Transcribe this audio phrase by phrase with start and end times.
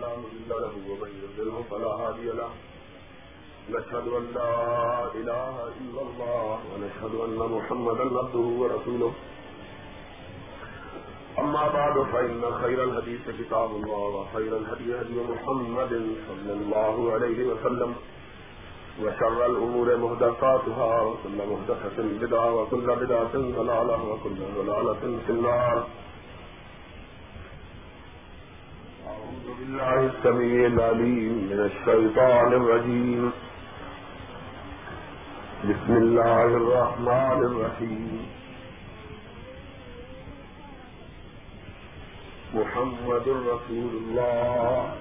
[0.00, 2.50] فلا مضل له ومن يضلل فلا هادي له.
[3.70, 4.54] نشهد أن لا
[5.20, 9.12] إله إلا الله ونشهد أن محمدا عبده ورسوله.
[11.38, 15.92] أما بعد، فإن خير الحديث كتاب الله وخير الهدي هدي محمد
[16.28, 17.94] صلى الله عليه وسلم.
[19.02, 25.86] وشر الأمور مهدفاتها وكل مهدفة بدعة، وكل بدعة ضلالة، وكل ضلالة في النار.
[29.70, 33.32] بالله السميع العليم من الشيطان الرجيم.
[35.64, 38.26] بسم الله الرحمن الرحيم.
[42.54, 44.94] محمد رسول الله.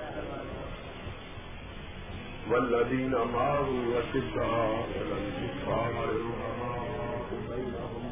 [2.51, 8.03] والذين معه وشداء الكفار الرحماء بينهم.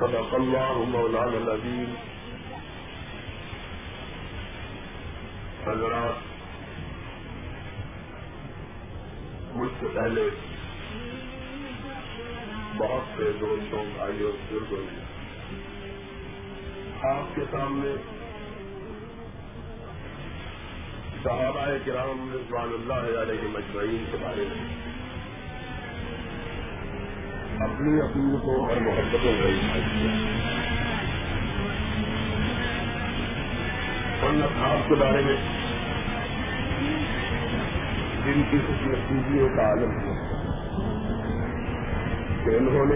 [0.00, 2.19] صدق الله مولانا العظيم.
[5.66, 6.28] حضرات،
[9.56, 10.28] مجھ سے پہلے
[12.76, 14.98] بہت سے دوستوں، بھائیوں، بزرگوں نے
[17.10, 17.94] آپ کے سامنے
[21.24, 24.68] صحابہ کرام رضوان اللہ علیہ مجمعین کے بارے میں
[27.64, 30.69] اپنی اپنی کو اور محبتوں کا
[34.22, 35.36] ان اصحاب کے بارے میں۔
[38.24, 40.30] جن کی خوشی کا عالم ہے۔
[42.44, 42.94] کہ انہوں نے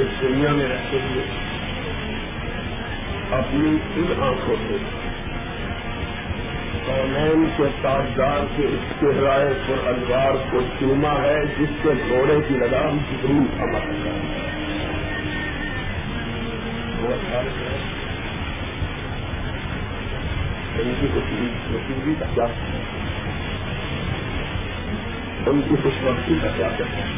[0.00, 1.24] اس دنیا میں رہتے ہوئے
[3.30, 4.76] اپنی ان آنکھوں سے
[6.86, 12.98] کونین کے تاجدار کے اس پر الوار کو چوما ہے، جس کے گھوڑے کی لگام
[12.98, 13.80] جبریل امر
[17.64, 17.91] ہے۔
[20.78, 22.44] ان کی خوشی کا کیا
[25.46, 27.10] ان کی خوش وقتی کا کیا کرتا ہے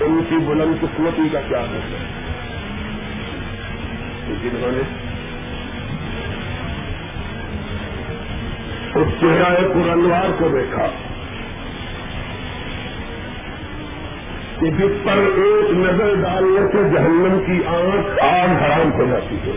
[0.00, 2.22] ان کی بلند قسمتی کا کیا کرتا ہے
[4.42, 4.82] جنہوں نے
[9.00, 11.11] اس چہرہ پورنوار کو دیکھا۔
[14.62, 19.56] کہ جس پر ایک نظر ڈالنے سے جہنم کی آنکھ آگ حرام ہو جاتی ہے۔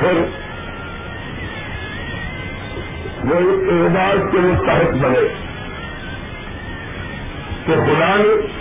[0.00, 0.12] پھر
[3.24, 5.28] وہ ایک اعزاز کے مستحق بنے
[7.66, 8.57] کہ خدا نے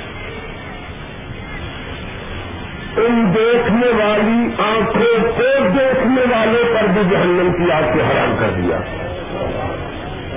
[2.98, 8.50] ان دیکھنے والی آنکھوں کو دیکھنے والے پر بھی جہنم کی آگ سے حرام کر
[8.50, 8.78] دیا۔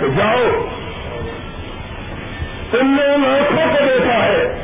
[0.01, 0.67] تو جاؤ۔
[2.71, 4.55] تم نے ان آنکھوں کو دیکھا ہے۔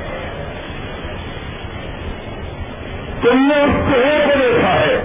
[3.22, 5.02] تم نے اس چہرے کو دیکھا ہے۔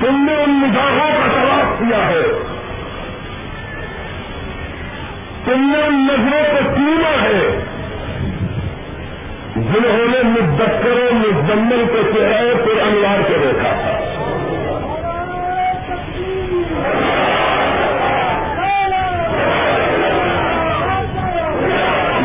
[0.00, 2.22] تم نے ان نگاہوں کا تلاش کیا ہے۔
[5.44, 7.75] تم نے ان نظروں کو چینا ہے۔
[9.56, 13.92] جنہوں نے مدکروں مزمل کے چہرے پر انوار کے دیکھا تھا۔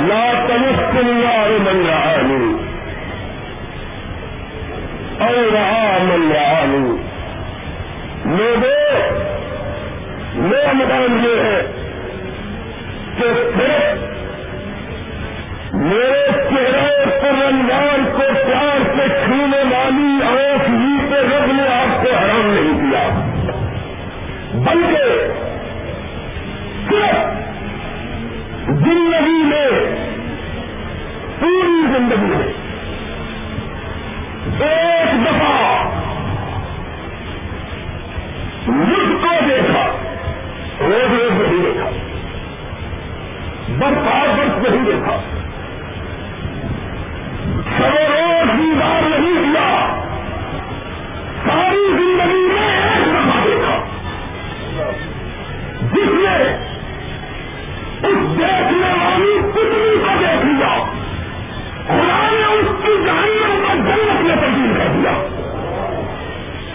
[0.08, 2.52] لا تمست النار من رعانی
[5.20, 6.98] او رعا من رعانی
[8.26, 8.82] لوگوں
[10.34, 11.62] میرا مقام یہ ہے
[13.18, 13.91] کہ صرف
[15.82, 22.04] میرے چہرے پر انوار کو پیار سے چھونے والی آنکھ ہی پہ رب نے آپ
[22.04, 23.08] کو حرام نہیں کیا۔
[24.54, 25.04] بلکہ
[26.90, 27.40] صرف
[28.68, 29.70] زندگی میں،
[31.40, 32.54] پوری زندگی میں
[34.70, 35.90] ایک دفعہ
[38.68, 39.86] مجھ کو دیکھا،
[40.80, 41.90] روز روز نہیں دیکھا،
[43.80, 45.41] برسات برس نہیں دیکھا۔
[47.52, 48.56] سب روز
[49.06, 49.96] نہیں کیا
[51.46, 53.78] ساری زندگی میں ایک دیکھا
[55.82, 56.38] جس نے
[58.08, 60.86] اس دیکھنے والی پتلی کو دیکھ لیا۔
[61.88, 65.12] خدا نے اس کی جہنم کا جنت میں تبدیل کر دیا۔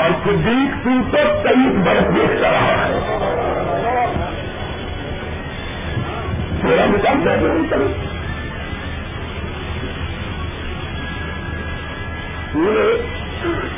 [0.03, 2.93] اور صدیق سنگھ تو تیئیس برس دیکھتا رہا ہے۔
[6.63, 8.16] میرا مثال میں
[12.57, 13.77] نہیں کروں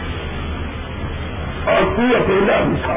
[1.75, 2.93] اور تو اکیلا بھی تھا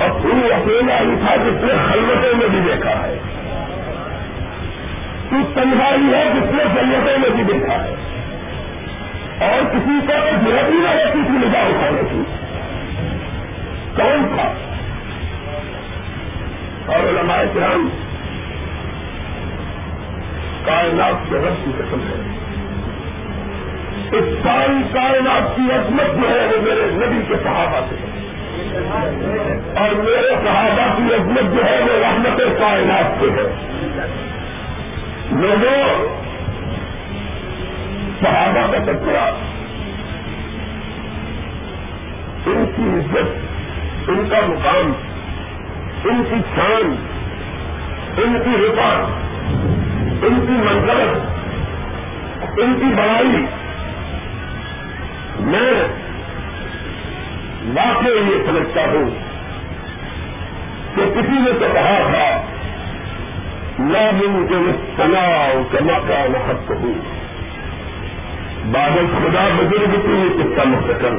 [0.00, 3.18] اور تو اکیلا بھی تھا جس نے خلوتوں میں بھی دیکھا ہے۔
[5.30, 7.94] تو تنہائی ہے جس نے جنتوں میں بھی دیکھا ہے۔
[9.40, 10.12] اور کسی کو
[10.44, 12.22] ضرورت ہی نہ رہتی تھی نگاہ اٹھانے کی۔
[13.96, 14.52] کون تھا؟
[16.92, 17.88] اور علماء کرام،
[20.64, 22.47] کائنات کے رب کی قسم ہے۔
[24.12, 27.94] اس ساری کائنات کی عظمت جو ہے وہ میرے نبی کے صحابہ سے
[29.80, 33.42] اور میرے صحابہ کی عظمت جو ہے وہ رحمت کائنات سے ہے۔
[35.30, 36.08] لوگوں،
[38.20, 39.24] صحابہ کا کچرا
[42.46, 44.92] ان کی عزت، ان کا مقام،
[46.04, 46.96] ان کی شان،
[48.16, 49.10] ان کی رفاق
[50.22, 51.38] ان کی منظرت
[52.58, 53.46] ان کی بڑائی
[55.40, 55.72] میں
[57.74, 59.10] واقعی یہ سمجھتا ہوں
[60.94, 62.42] کہ کسی نے تو کہا تھا
[63.78, 67.18] نہ ممکن تناؤ جمع کا محت ہوں
[68.72, 71.18] بادل خدا بزرگ کی یہ قصہ مستقل۔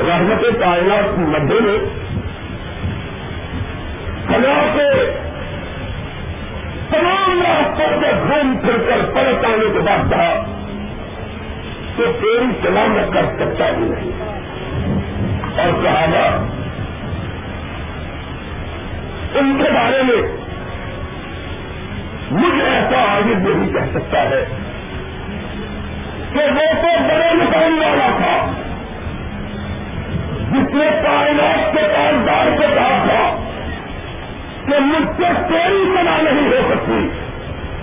[0.00, 1.78] رحمت کائنات کی مدے میں
[4.28, 5.16] کلا کے
[6.90, 10.53] تمام راستوں سے گھوم پھر کر پلٹ آنے کے بعد کہا
[11.96, 14.10] کہ تیری چلا میں کر سکتا ہی نہیں
[15.58, 16.24] اور صحابہ،
[19.38, 20.22] ان کے بارے میں
[22.30, 24.44] مجھے ایسا آگے نہیں کہہ سکتا ہے
[26.32, 28.52] کہ وہ تو بڑے مقام والا تھا،
[30.50, 33.36] جس نے کائنات کے کاروبار کو کہا تھا
[34.66, 37.08] کہ مجھ سے کوئی سنا نہیں ہو سکتی۔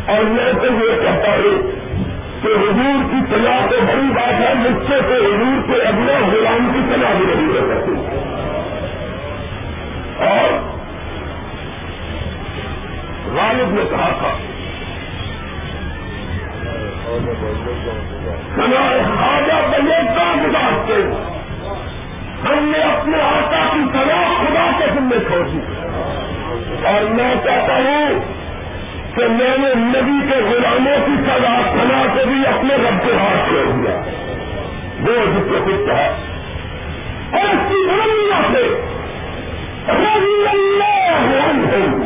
[0.07, 1.80] اور میں تو یہ کہتا ہوں
[2.41, 6.71] کہ حضور کی سزا تو بڑی بات ہے، مجھ سے تو حضور کے اگلے غلام
[6.73, 7.91] کی سزا بھی نہیں ہو سکتی۔
[10.25, 10.71] اور
[13.35, 14.37] غالب نے کہا تھا،
[18.55, 20.93] سنا خواجہ بنے کا گزارتے
[22.43, 25.59] ہم نے اپنے آقا کی سزا خدا کے ذمے چھوڑ دی۔
[26.87, 28.40] اور میں چاہتا ہوں
[29.15, 33.49] کہ میں نے نبی کے غلاموں کی سزا سنا کو بھی اپنے رب کے ہاتھ
[33.49, 34.01] چھوڑ دیا۔
[35.01, 36.15] وہ جس کو کچھ کہا
[37.31, 38.81] اور اس کی غلطیاں سے
[39.87, 42.01] رضی اللہ عنہم۔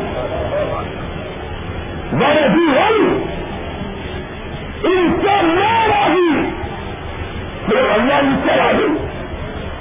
[2.22, 3.24] ورضی ہم
[4.84, 6.50] ان سے نہ راضی۔
[7.66, 9.08] پھر اللہ ان سے راضی۔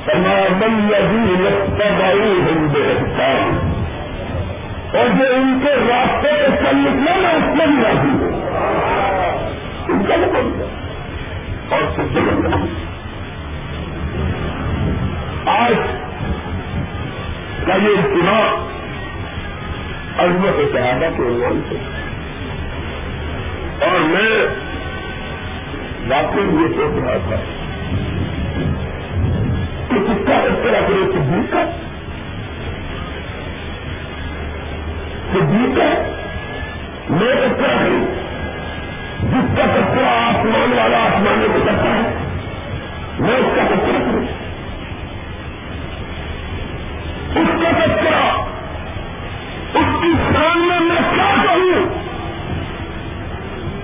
[0.05, 1.43] تمام لذی
[1.79, 3.74] لگائی ہوں بے
[4.95, 8.29] اور جو ان کے راستے پہ چل نکلے نا، اس میں بھی راضی ہو۔
[9.89, 10.63] ان کا مطلب
[11.73, 12.61] اور سب سے مطلب
[15.49, 15.75] آج
[17.67, 18.65] کا یہ اجتماع
[20.25, 21.77] عظمت صحابہ کے عنوان سے۔
[23.85, 24.47] اور میں
[26.09, 27.37] واقعی یہ سوچ رہا تھا
[29.91, 31.65] کہ کس کا اس طرح کرے صدیق کا
[35.35, 36.13] صدیق کا
[37.11, 37.89] میں اس طرح
[39.23, 42.15] جس کا تذکرہ آسمان والا آسمان کو کرتا ہے،
[43.19, 44.25] میں اس کا تذکرہ کروں۔
[47.41, 48.45] اس کا تذکرہ
[49.75, 51.89] اس کی شان میں میں کیا کہوں؟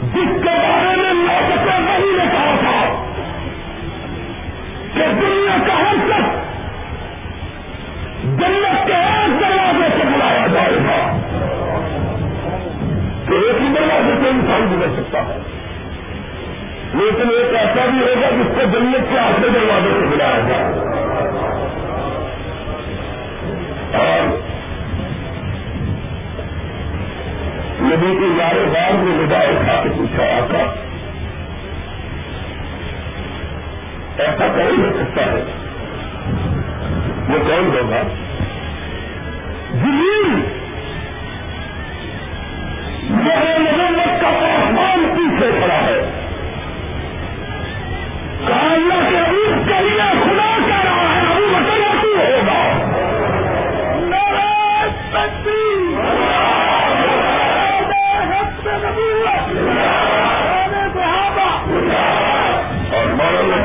[0.02, 3.04] جس کے بارے میں میں سے وہی نے کہا تھا
[4.94, 6.40] کہ دنیا کا ہر شخص
[8.24, 10.19] جنت کے ایک دروازے سے
[13.30, 15.38] کہ ایک ہی دروازے سے انسان گزر سکتا ہے۔
[16.94, 20.62] لیکن ایک ایسا بھی ہوگا جس کو جنت کے آخری دروازے سے بلایا جائے۔
[23.96, 24.36] اور
[27.82, 30.74] نبی کے یارے بار میں ندا اٹھا کے پوچھا آتا
[34.22, 35.44] ایسا کون ہو سکتا ہے؟
[37.28, 38.02] وہ کون ہوگا؟
[43.08, 46.00] زمین محمد کا پاسمان پیچھے کھڑا ہے۔
[48.46, 52.80] کے کے لیے خدا کہہ رہا ہے ابھی ہوگا۔
[62.92, 63.56] اور مولانا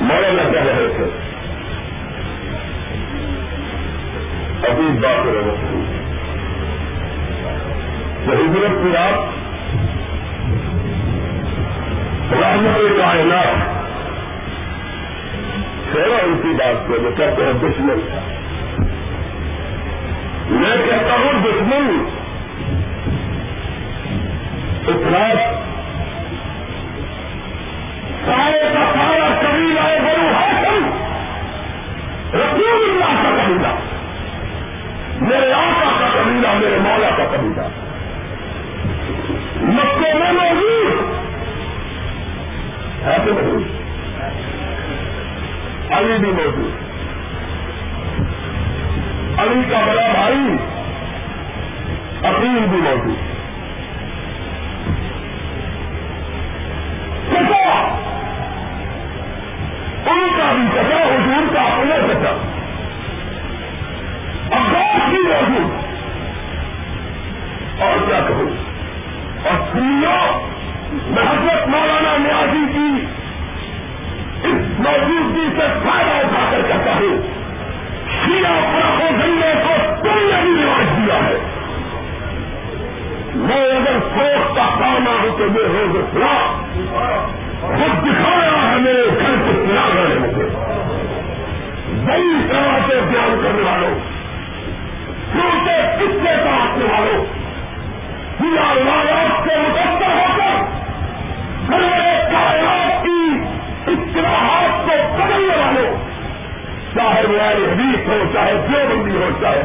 [0.00, 1.04] مولانا کہہ رہے تھے
[4.70, 5.85] ابھی بات رہے
[8.26, 9.18] تو ہجرت کی رات
[12.32, 13.76] رحمت کائنات
[15.90, 17.98] تھوڑا ان کی بات کو جو کہتے ہیں، دشمن۔
[20.48, 22.04] میں کہتا ہوں، دشمن
[24.88, 25.36] افراد
[28.26, 30.90] سارے کا سارا قبیلہ ہے بڑو ہاشم
[32.34, 33.68] رسول اللہ کا قبیلہ۔
[35.20, 37.85] میرے آقا کا قبیلہ، میرے مولا کا قبیلہ۔
[39.76, 41.14] مکے میں موجود۔
[43.04, 43.62] ہے تو موجود۔
[45.92, 46.70] علی بھی موجود۔
[49.38, 50.56] علی کا بڑا بھائی
[52.24, 53.16] عقیل بھی موجود۔
[60.06, 62.30] ان کا بھی چچا حضور کا اپنا چچا
[64.56, 65.72] عباس بھی موجود۔
[67.80, 68.75] اور کیا کہوں؟
[69.46, 70.40] اور سنیا
[70.92, 73.06] محبت مولانا نیازی کی
[74.48, 77.22] اس موجودگی سے فائدہ اٹھا کر کہتا ہوں۔
[78.10, 81.38] شیعہ پراخوں گنگے کو تم نے بھی رواج دیا ہے۔
[83.34, 86.58] میں اگر سوچ کا پانا ہوں تو یہ ہو گیا
[87.60, 90.66] خود دکھایا ہے میرے گھر کو سنا رہے مجھے۔
[92.06, 93.98] بڑی طرح سے بیان کرنے والوں
[95.32, 97.45] چھوٹے قصے کا آنے والوں؟
[98.38, 100.62] پورا روایات سے متاثر ہو کر
[101.72, 103.40] بڑے کائنات کی
[103.86, 105.96] اصطلاحات کو بدلنے
[106.94, 109.60] چاہے وہ حدیث ہو، چاہے جو بندی ہو، چاہے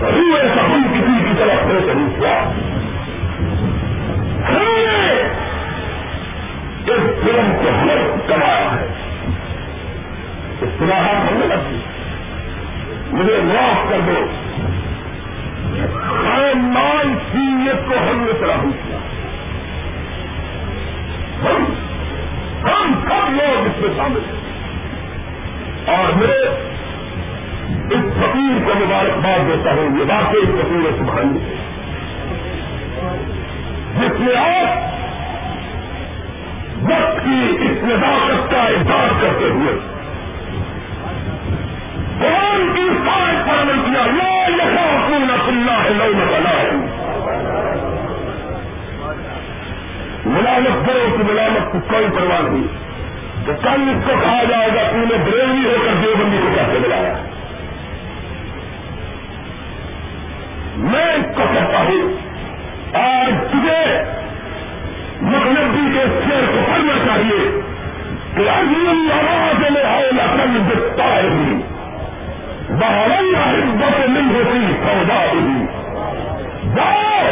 [0.00, 2.52] روئے سبھی کسی کی طرف سے ضرور ہوا۔
[4.48, 5.22] ہم نے
[6.86, 8.86] اس فلم کو ہمیں کمایا ہے۔
[10.62, 11.80] اصطلاحات ہم نے رکھی
[13.12, 14.26] مجھے معاف کر دو۔
[15.92, 18.98] خاندان سیت کو ہم نے طرح کیا۔
[21.42, 21.64] ہم
[22.64, 24.46] ہم سب لوگ اس میں شامل ہیں۔
[25.96, 26.38] اور میرے
[27.90, 31.38] اس فقیر کو مبارکباد دیتا ہوں، یہ واقعی فقیر سبحانی
[33.94, 34.96] جس نے آپ
[36.82, 39.78] وقت کی اس نزاکت کا اظہار کرتے ہوئے
[42.20, 44.35] قرآن کی سائے پر کیا۔ یہ لکھا حکومت
[46.04, 46.70] اللہ ہے۔
[50.26, 52.86] ملامت کرو کہ ملامت کی کوئی پرواہ نہیں۔
[53.46, 56.78] تو کل اس کو کہا جائے گا تم نے بریلی ہو کر دیوبندی کو کیسے
[56.82, 57.14] بلایا۔
[60.76, 62.16] میں اس کو کہتا ہوں،
[62.96, 64.02] آج تجھے
[65.20, 67.60] مغربی کے شیر کو پڑھنا چاہیے
[68.36, 71.22] کہ عظیم آواز میں آؤ لکھن دکھتا ہے
[72.68, 75.85] بہرن حدت نہیں ہوتی، سودا ہوئی
[76.76, 77.22] جاؤ،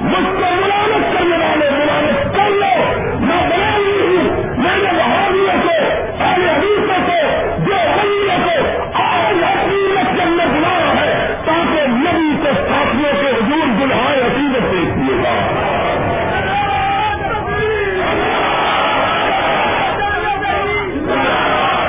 [0.00, 2.74] مجھ کو ملامت کرنے والے ملامت کر لو۔
[3.20, 5.76] میں بنا ہوں، میں نے بہادیوں کو،
[6.20, 7.20] اہل حدیثوں کو،
[7.66, 8.56] جو حلیوں کو
[9.02, 14.98] آج حقیقت کے اندر بلایا ہے، تاکہ نبی کے ساتھیوں کے حضور دلہائے حقیقت دیکھ
[14.98, 15.34] دیے گا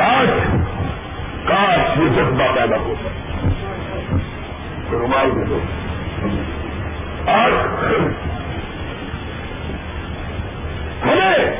[0.01, 0.29] آج
[1.47, 2.75] کاش یہ جذبہ پیدا
[4.91, 5.29] رومال
[7.31, 7.51] آج
[11.03, 11.51] ہمیں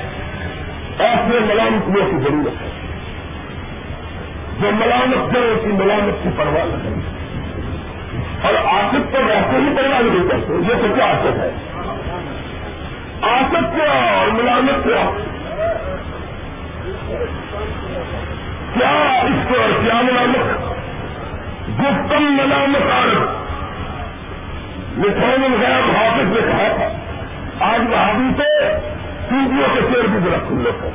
[1.00, 2.68] ایسے ملامتوں کی ضرورت ہے۔
[4.62, 7.12] جو ملامت کرے کی ملامت کی پرواہ نہ کرے
[8.42, 11.52] اور آصف تو ویسے ہی پرواہ نہیں کرتے یہ تو کیا آصف ہے؟
[13.22, 15.12] آصف کیا اور ملامت کیا؟
[18.74, 20.72] کیا اس کو اور کیا ملامت؟
[21.80, 23.42] گفتم ملامت آر
[24.98, 26.88] لکھان غیر حافظ نے کہا تھا۔
[27.74, 28.70] آج بہادی سے
[29.30, 30.88] سیڑھیوں کے شیر بھی ذرا کھلے تھے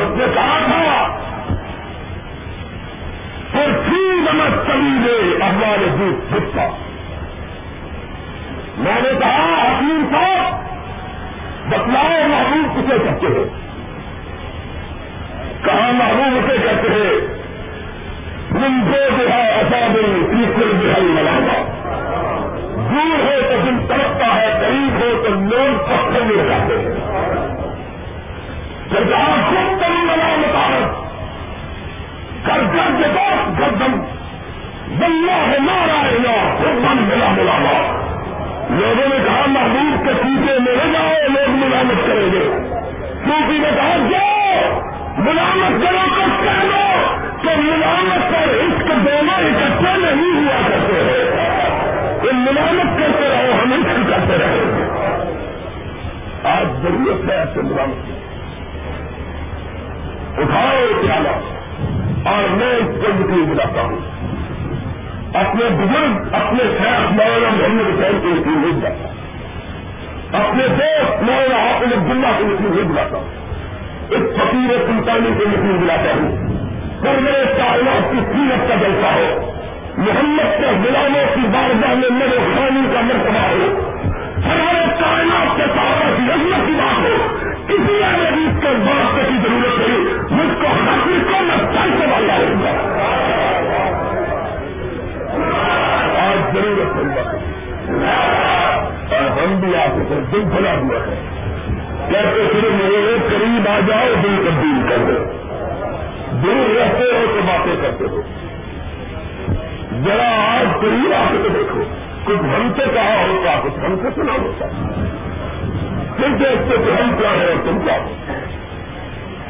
[0.00, 1.18] اس نے کہا تھا
[3.52, 6.68] پھر تھی نمک کبھی دے اخبار دودھ گپتا
[8.76, 10.60] میں نے کہا، حکیم صاحب،
[11.68, 13.70] بتلاؤ محبوب کسے کہتے ہیں؟
[15.64, 17.40] کہاں محبوب اسے کہتے ہیں؟
[18.52, 21.62] تم کو جو ہے اصابل تیسر بحل ملانا
[22.74, 26.94] دور ہو تو دن تڑپتا ہے، قریب ہو تو لوگ پکڑ میں جاتے ہیں۔
[28.90, 30.98] جب جہاں خود تم ملا مطابق
[32.46, 34.00] کر کے بعد گردم
[34.88, 36.18] بلّہ ہے نارا ہے
[36.72, 37.96] من ملا ملانا
[38.70, 42.50] لوگوں نے کہا، محبوب کے پیچھے میرے جاؤ، لوگ ملامت کریں گے۔
[43.24, 44.80] کیونکہ نے کہا جاؤ
[45.18, 51.24] ملامت کرو تو کہہ لو کہ ملامت اور عشق دونوں اکٹھے نہیں ہوا کرتے ہیں۔
[52.24, 54.60] یہ ملامت کرتے رہو، ہم عشق کرتے رہے
[56.44, 58.12] آج ضرورت ہے ایسے ملامت کی۔
[60.42, 61.28] اٹھاؤ پیالہ
[62.28, 63.98] اور میں اس کو یقین بلاتا ہوں
[65.34, 69.06] اپنے بزرگ، اپنے خیال مولانا محمد حسین کو یقین نہیں بلاتا
[70.38, 73.18] اپنے دوست مولانا حافظ عبداللہ کو یقین نہیں بلاتا
[74.10, 76.49] اس فقیر سلطانی کو یقین دلاتا ہوں
[77.02, 79.52] کر میرے کائنات کی سیرت کا جلسہ ہو۔
[79.96, 83.90] محمد کے غلاموں کی بارگاہ میں میرے خانی کا مرتبہ ہو۔
[84.36, 87.16] ہمارے کائنات کے سارا کی عظمت کی بات ہو۔
[87.68, 89.98] کسی عزیز کے واسطے کی ضرورت نہیں۔
[90.30, 92.70] مجھ کو حاصل کو میں چل سے والا ہوں گا
[96.20, 97.36] آج ضرورت ہے۔
[99.16, 101.28] اور ہم بھی آپ کو دل بھلا ہوا ہے۔
[102.10, 105.39] کہتے پھر میرے قریب آ جاؤ، دل تبدیل کر دو۔
[106.32, 108.22] دور رہتے ہو تو باتیں کرتے ہو۔
[110.04, 111.82] ذرا آج قریب آ کے دیکھو۔
[112.24, 114.66] کچھ ہم سے کہا ہوتا، کچھ ہم سے سنا ہوتا۔
[116.16, 118.14] پھر دیکھتے کہ ہم کیا ہے اور تم کیا ہو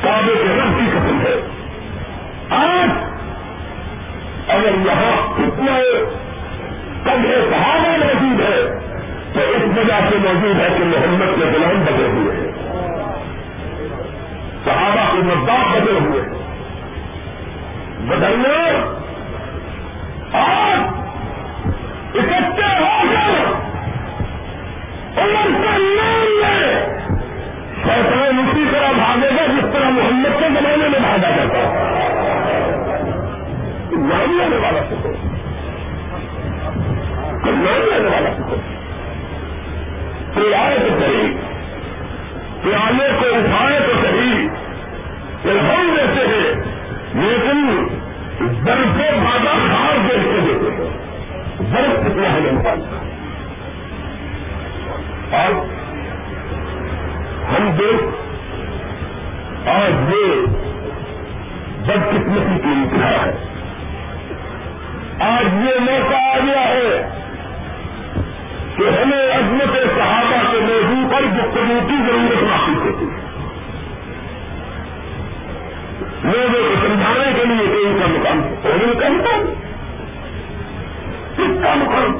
[0.02, 1.40] کابے کے رنگ کی قسم ہے۔
[2.50, 2.88] آج
[4.48, 5.78] اگر یہاں کتنا
[7.04, 8.78] کم صحابہ موجود ہے،
[9.32, 12.52] تو اس وجہ سے موجود ہے کہ محمد کے غلام بدلے ہوئے ہیں۔
[14.64, 16.39] صحابہ کے مداح بدلے ہوئے ہیں۔
[18.08, 18.96] بدلنا۔
[20.32, 20.78] آج
[22.14, 23.60] اکٹھے ہو کر
[25.22, 26.86] عمر کا نام لے۔
[27.84, 31.86] شیطان اسی طرح بھاگے گا جس طرح محمد کے زمانے میں بھاگا جاتا
[33.92, 35.08] نام لینے والا سکو
[37.50, 38.56] نام لینے والا سکو
[40.34, 41.32] پیارے تو صحیح۔
[42.62, 44.48] پیالے کو اٹھائے تو صحیح۔
[45.44, 46.69] الحم دیتے ہیں۔
[47.14, 47.88] لیکن
[48.66, 50.90] درد سے بھاگا خاص دیکھتے دیتے ہیں
[51.58, 52.98] درد کتنا ہے انسان کا
[55.36, 55.52] اور
[57.50, 58.20] ہم دیکھ
[59.68, 60.46] آج یہ
[61.80, 63.32] بدقسمتی کی انتہا ہے۔
[65.20, 67.08] آج یہ موقع آ گیا ہے
[68.76, 73.29] کہ ہمیں عظمت صحابہ کے موضوع پر گفتگو کی ضرورت محسوس ہوتی ہے۔
[77.40, 79.46] کے لیے کہ ان کا مقام ہونے کا مقام
[81.36, 82.18] کس کا مقام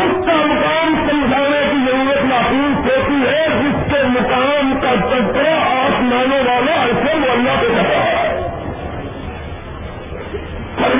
[0.00, 6.40] اس کا مقام سمجھانے کی ضرورت محسوس ہوتی ہے، جس کے مقام کا تذکرہ آسمانوں
[6.48, 8.34] والا ایسے وہ اللہ پہ کر رہا ہے
[10.76, 10.96] پر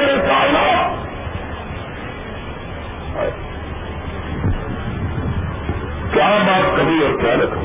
[6.14, 7.55] کیا بات کہوں اور کیا رکھوں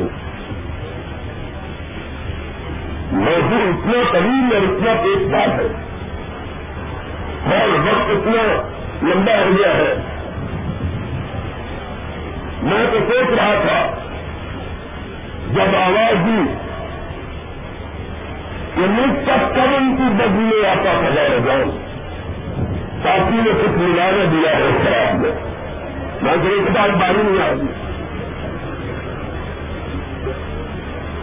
[3.21, 5.91] موضوع اتنا طویل اور اتنا پیش بات ہے۔
[7.55, 8.61] اور وقت اتنا
[9.03, 9.93] لمبا ہو گیا ہے۔
[12.63, 13.91] میں تو سوچ رہا تھا،
[15.51, 16.53] جب آواز دی
[18.75, 21.77] کہ مجھ تک کب کی بدلے آتا تھا جائے جان
[23.03, 25.31] ساتھی نے کچھ ملانا دیا ہے خراب میں۔
[26.21, 27.67] میں تو ایک بار باری نہیں آ گئی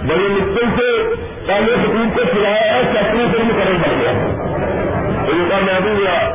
[0.09, 1.15] بڑی مشکل سے
[1.49, 4.11] پہلے حکومت کو چلایا ہے چکری سے بھی کرن پڑ گیا۔
[5.29, 6.35] ان کا میں بھی گیا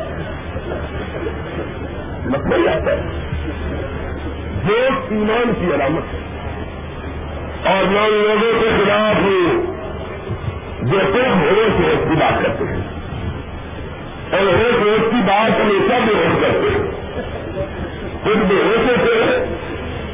[2.25, 3.01] مطلب آتا ہے۔
[4.67, 4.75] جو
[5.09, 6.19] ایمان کی علامت ہے۔
[7.73, 9.15] اور میں ان لوگوں کے خلاف
[10.81, 12.81] جو خود بھوڑے سے اس کی بات کرتے ہیں۔
[14.31, 16.91] اور ایک روز کی بات ہمیشہ بے ہوش کرتے ہیں۔
[18.23, 19.45] خود بے ہوشے سے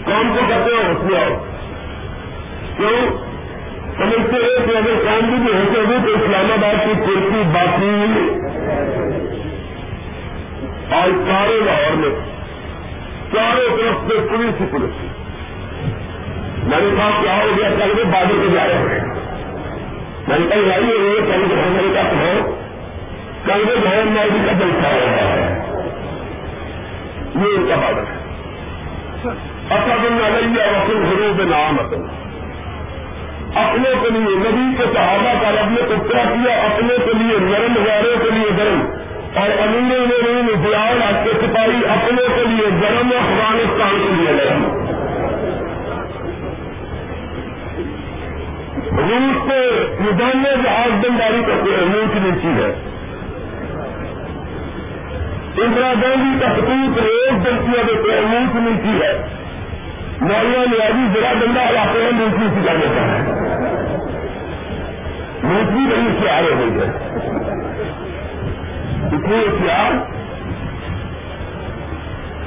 [0.06, 1.38] کام کو کرتے ہیں، اس میں
[2.78, 3.29] کیوں؟
[4.00, 8.30] سمجھتے ہیں کہ اگر کام بھی ہوتے ہوئے تو اسلام آباد کی کرسی باقی
[10.96, 12.10] اور سارے لاہور میں
[13.34, 15.02] چاروں طرف سے پولیس ہی پولیس۔
[16.68, 19.06] میں نے کہا کیا ہو گیا کل وہ بادل کو جا رہے ہیں۔
[20.28, 22.56] میں نے کہا لائی ہوئی ہے کل جو میرے کا کہو
[23.46, 24.48] کل وہ جو موجود
[24.82, 25.60] کا ہو رہا ہے
[27.36, 28.20] یہ ان کا بادل ہے۔
[29.70, 32.29] اصل علیہ وسلم حروب نام اصل
[33.56, 37.74] اپنے کے لیے، نبی کے صحابہ کا رب نے اترا کیا، اپنے کے لیے نرم
[37.86, 38.82] غیروں کے لیے گرم۔
[39.36, 44.64] اور امیر نے دیال آپ کے سپاہی اپنے کے لیے گرم افغانستان کے لیے گرم
[48.98, 52.90] روس کے نظام میں جہاز بمباری کرتے ہیں منہ نیچی ہے۔
[55.66, 59.39] اندرا گاندھی کا حقوق روز جلسیاں دیتے ہیں منہ نیچی ہے۔
[60.22, 63.20] مولانا نیازی ذرا گندا علاقے میں منہ کی سکھا دیتا ہے
[65.44, 66.88] منہ نہیں سے آ رہے ہو گئے
[69.12, 69.94] اتنے اختیار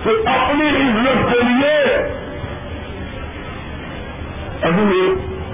[0.05, 1.73] تو اپنی عزت کے لیے
[4.69, 5.01] ابھی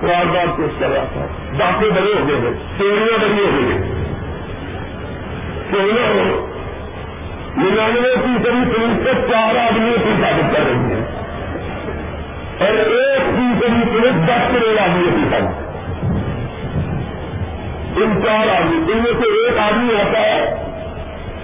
[0.02, 1.26] واردات پیش کر رہا تھا۔
[1.59, 3.78] ڈاکے بڑے ہو گئے چوریاں بڑی ہو گئی
[5.70, 6.26] چوریاں ہو
[7.57, 11.17] ننانوے فیصدی پولیس سے چار آدمیوں کی حفاظت کر رہی ہے
[12.60, 15.36] اور ایک فیصدی پولیس دس کروڑ آدمیوں کی
[18.02, 20.54] ان چار آدمی، ان میں سے ایک آدمی ہوتا ہے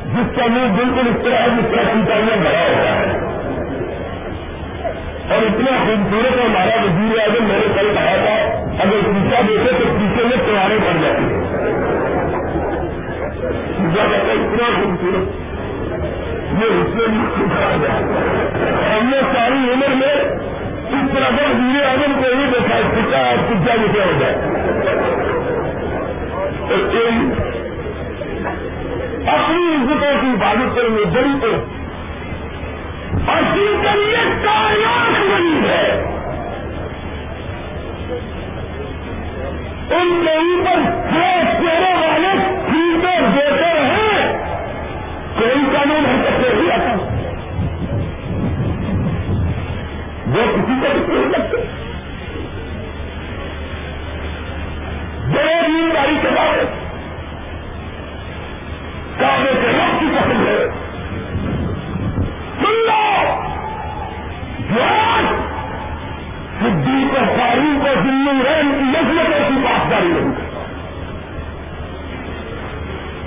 [0.05, 3.05] جس کا منہ بالکل اس طرح جس طرح سنچائیاں بھرا ہوتا ہے۔
[5.35, 8.35] اور اتنا خوبصورت ہمارا وزیر اعظم میں نے کل کہا تھا،
[8.83, 11.45] اگر پیچھا دیکھے تو پیچھے میں تیوہاریں پڑ جاتی ہیں۔
[14.21, 15.45] اتنا خوبصورت۔
[16.53, 17.07] یہ اس میں
[18.91, 20.15] ہم نے ساری عمر میں
[20.95, 24.35] اس طرح کا وزیر اعظم کو نہیں دیکھا سکا اور پیچھا دیکھا ہو جائے
[29.27, 31.53] اپنی عزتوں کی حفاظت کریں گے بڑی تو
[33.29, 35.87] اصل کے لیے کاریات بنی ہے۔
[39.91, 42.33] ان کے اوپر چھ چہرے والے
[42.71, 44.33] فیلڈر دیتے ہیں
[45.39, 46.95] کوئی قانون ہم سکتے ہی آتا
[50.35, 51.57] وہ کسی کو بھی نہیں سکتے۔
[55.35, 55.91] بڑے دین
[56.23, 56.59] کے بعد
[59.21, 60.67] کابے کے رب کی پسند ہے۔
[62.61, 63.25] سن لو
[64.71, 65.49] جوان
[66.61, 70.55] صدیق و فاروق و ذمہ رحم کی نسلتوں کی پاسداری۔ نہیں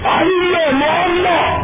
[0.04, 1.58] آئیے معاملہ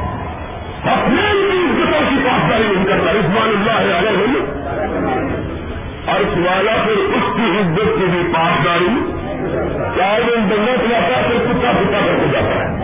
[0.83, 4.59] اپنے کی عزتوں کی پاسداری نہیں کرتا، رضوان اللہ علیہ وسلم۔
[6.05, 9.11] اور سوالا پھر اس کی عزت کی بھی پاسداری
[9.97, 12.83] چار دن بندہ چلاتا ہے، پھر کتا کتا کر کے جاتا ہے۔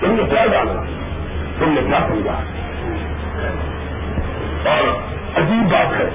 [0.00, 0.84] تم نے کیا ڈالا
[1.58, 2.40] تم نے کیا سمجھا؟
[4.70, 4.88] اور
[5.36, 6.08] عجیب بات ہے،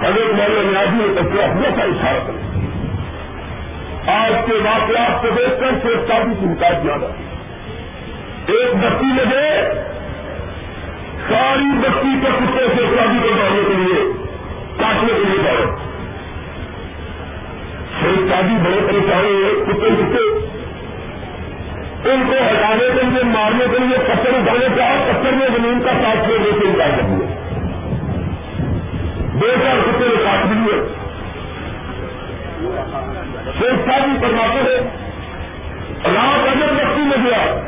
[0.00, 2.32] حضرت مولانا نیازی نے کچھ اپنا سا اشارہ کر
[4.06, 7.06] آج کے واقعات کو دیکھ کر صرف شادی کی حکایت زیادہ
[8.46, 9.74] ایک بستی میں گئے۔
[11.28, 14.12] ساری بستی کو کتے سے شادی کو ڈالنے کے لیے
[14.78, 15.66] کاٹنے کے لیے دوڑے
[18.00, 20.46] شریف شادی بڑے پریشان ہوئے، کتے کتے۔
[22.10, 25.90] ان کو ہٹانے کے لیے، مارنے کے لیے پتھر اٹھانے کا پتھر میں زمین کا
[25.92, 27.26] ساتھ چھوڑنے سے انکار کر دیا
[29.40, 30.95] دو چار کتے نے کاٹ دیے
[33.58, 34.96] شیخ شادی فرماتے ہیں،
[36.14, 37.60] رات اگر بستی میں گیا۔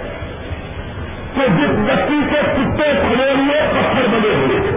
[1.35, 4.77] تو جس بستی سے کتے کھڑے ہوئے، پتھر بنے ہوئے۔ تھے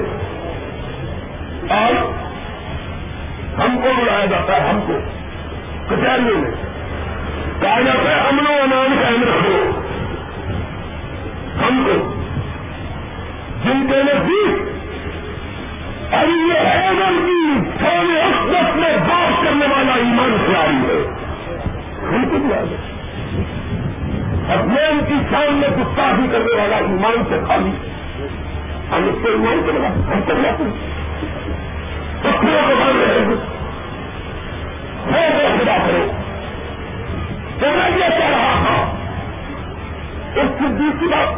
[1.70, 2.14] اور
[3.60, 4.94] ہم کو بلایا جاتا ہے، ہم کو۔
[5.90, 6.52] کچہریوں میں۔
[7.62, 9.82] کہا جاتا ہے، امن و امان قائم رکھو۔
[11.68, 12.14] ہم کو۔
[13.64, 14.81] جن کے نزدیک
[16.12, 21.08] ابھی یہ حیدر کی سونے اقدس میں بات کرنے والا ایمان سے آئی ہے۔
[22.08, 22.78] ہم کو بھی آ گئے
[24.54, 27.72] اپنے ان کی شان میں گستاخی کرنے والا ایمان سے خالی۔
[28.92, 30.72] ہم اس کو ایمان کے بنا ہم کر جاتے ہیں۔
[32.20, 33.62] پتھروں کو بڑھ رہے ہیں۔
[35.12, 36.12] ہو وہ خدا کرو
[37.60, 38.96] تو میں یہ کہہ رہا تھا،
[40.36, 41.34] اس کی دوسری بات،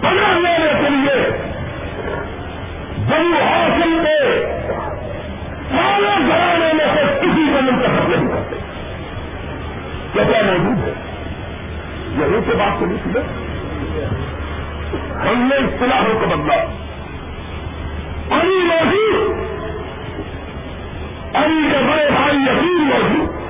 [0.00, 1.46] پناہ لینے کے لیے
[3.08, 4.46] جموں حاصل میں
[5.70, 8.56] سارے گھرانے میں سے کسی کو منتخب نہیں کرتے۔
[10.12, 10.92] کیا کیا موجود ہے؟
[12.18, 13.10] یہی سے بات کرنی تھی
[15.28, 16.54] ہم نے اصطلاحوں کو بدلا۔
[18.40, 19.36] علی موجود،
[21.36, 23.45] علی کے بڑے بھائی یقین موجود۔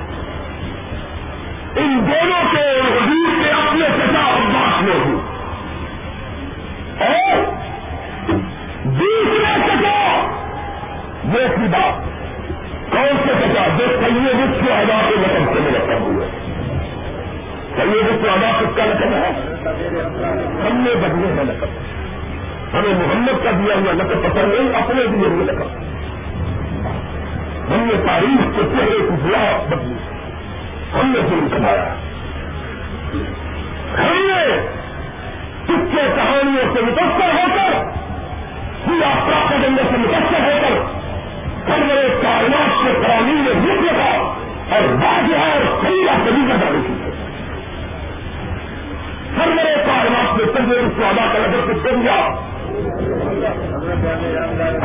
[1.77, 5.23] ان دونوں کے وزیر کے اپنے چچا عباس موجود
[7.01, 7.37] اور
[8.85, 10.27] دوسرے چچا
[11.23, 12.03] یہ سی بات
[12.91, 16.27] کون سے چچا جو سید کے ادا کے لقب سے مرتب ہوئے
[17.75, 19.31] سید کے ادا کس کا لقب ہے؟
[20.69, 21.67] ہم نے بدلے میں لقب
[22.73, 25.67] ہمیں محمد کا دیا ہوا لقب پسند نہیں، اپنے دیے ہوئے لقب۔
[27.73, 30.16] ہم نے تاریخ کے چہرے کی بلا بدلی۔
[30.93, 31.85] ہم نے ظلم کمایا
[33.97, 34.57] ہم نے
[35.67, 37.73] کچھ کہانیوں سے متاثر ہو کر
[38.85, 40.75] پورا پراپت کرنے سے متاثر ہو کر،
[41.69, 44.11] ہر میرے کائنات کے قوانین میں رک لگا
[44.75, 46.93] اور واضح اور صحیح کبھی کا ڈالی کی
[49.37, 52.15] ہر میرے کائنات میں سب اس کو ادا کر اگر کچھ کر دیا،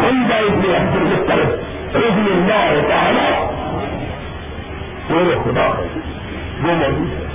[0.02, 1.46] ہم جائے گے ہم سے جس طرح
[1.94, 3.30] رضی اللہ ہوتا ہے
[5.10, 5.98] میرے خدا ہے،
[6.62, 7.26] وہ موجود ہے۔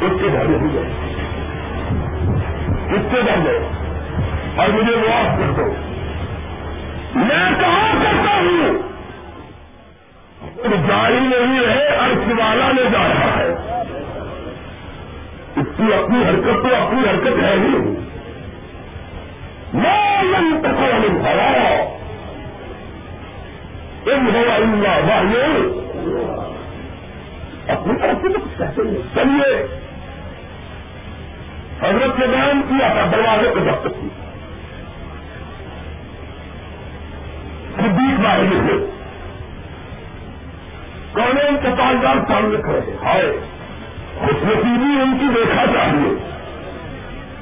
[0.00, 0.90] اس کے گھر نہیں گئے
[2.88, 3.68] کس کے گھر گئے
[4.56, 5.74] اور مجھے معاف کر دو۔
[7.14, 8.92] میں کہاں کرتا ہوں؟
[10.88, 13.54] جاری نہیں ہے ارس والا نے جا رہا ہے۔
[15.56, 17.94] اس کی اپنی حرکت تو اپنی حرکت ہے ہی۔
[19.74, 20.22] میں
[20.60, 21.42] تک ہوا
[24.06, 25.82] ان ہوا اللہ واہ
[27.68, 29.66] اپنی طرف سے تو کچھ کہتے ہیں چلیے،
[31.82, 34.08] حضرت نے بیان کیا تھا، دروازے کو جب کی
[37.76, 39.02] صدیق بارے میں
[41.12, 43.38] قانون کے پاسدار سامنے کھڑے ہیں۔ ہائے
[44.18, 46.32] خوش نصیبی ان کی دیکھا چاہیے۔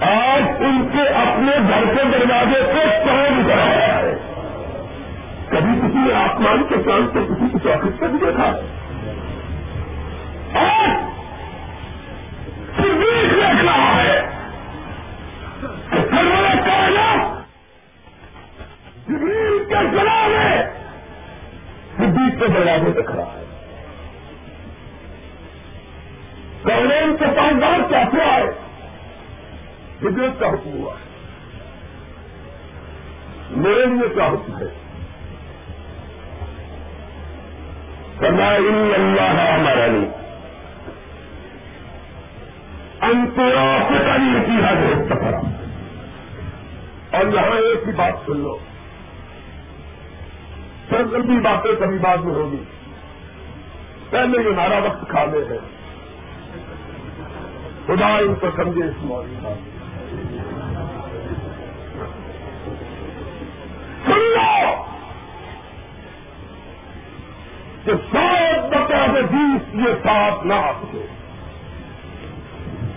[0.00, 4.14] آج ان کے اپنے گھر کے دروازے کو کون کرایا ہے۔
[5.48, 8.79] کبھی کسی نے آسمان کے چاند سے کسی کی چوکٹ سے بھی دیکھا۔ ہے
[10.54, 10.90] آج
[12.76, 14.20] صدیق دیکھ رہا ہے
[15.64, 17.40] کہ سرور کائنات
[19.08, 19.74] جبریل کے
[20.28, 20.62] میں
[21.96, 23.44] صدیق کے دروازے ہے۔
[27.18, 27.24] کے
[27.90, 28.50] کیا ہوا ہے؟
[30.02, 31.10] ہدایت کا حکم ہوا ہے۔
[33.50, 34.66] میرے لیے کیا حکم ہے؟
[38.18, 38.48] سنا
[38.94, 40.19] اللہ ہمارا نہیں
[43.02, 45.34] انترا سے سفر
[47.16, 48.58] اور یہاں ایک ہی بات سن لو۔
[50.90, 52.62] سر لمبی باتیں کبھی بعد میں ہوگی۔
[54.10, 55.58] پہلے یہ ہمارا وقت کھانے ہیں
[57.86, 59.48] خدا ان کو سمجھے اس موضوع
[64.06, 64.84] سن لو!
[67.84, 71.19] کہ شاید بتا دے بیس یہ ساتھ نہ آتے۔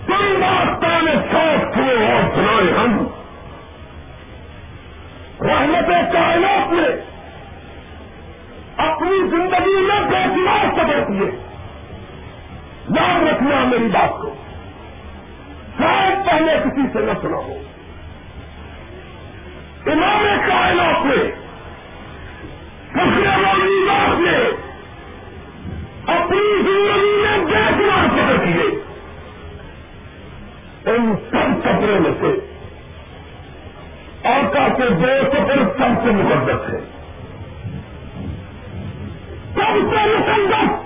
[0.07, 3.07] کوئی راستہ میں ساتھ ہوئے اور سنائے ہم۔
[5.41, 7.13] رحمت کائنات میں
[8.77, 11.39] اپنی زندگی میں بے چناؤ سبر دیے
[12.95, 14.35] یاد رکھنا میری بات کو۔
[15.77, 17.57] شاید پہلے کسی سے نہ سنا ہو۔
[19.85, 21.31] امام کائنات میں
[22.91, 24.37] فخر والی بات نے
[26.13, 27.12] اپنی زندگی
[30.85, 32.57] ان سب سفروں میں سے
[34.27, 36.79] آقا کے دو سفر سب سے مقدس ہے
[39.53, 40.83] سب سے مقدس۔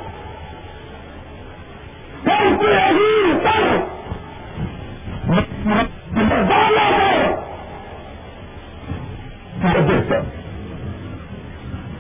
[2.24, 3.98] سب سے عظیم سر ہے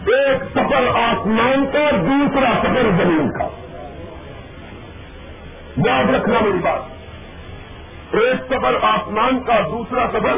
[0.07, 3.47] ایک سفر آسمان کا، دوسرا سفر زمین کا۔
[5.85, 6.86] یاد رکھنا میری بات۔
[8.17, 10.35] ایک سفر آسمان کا، دوسرا سفر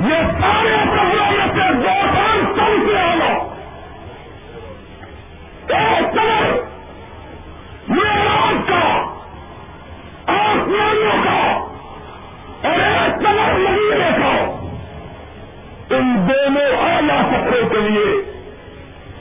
[0.00, 3.32] یہ سارے سفروں میں سے دو سال کم سے آنا
[5.68, 6.56] ایک سفر
[7.88, 8.12] یہ
[8.68, 9.06] کا،
[10.26, 11.40] آسمانوں کا
[12.68, 14.34] اور ایک سفر مہینے کا۔
[15.96, 18.34] ان دونوں اعلیٰ سفروں کے لیے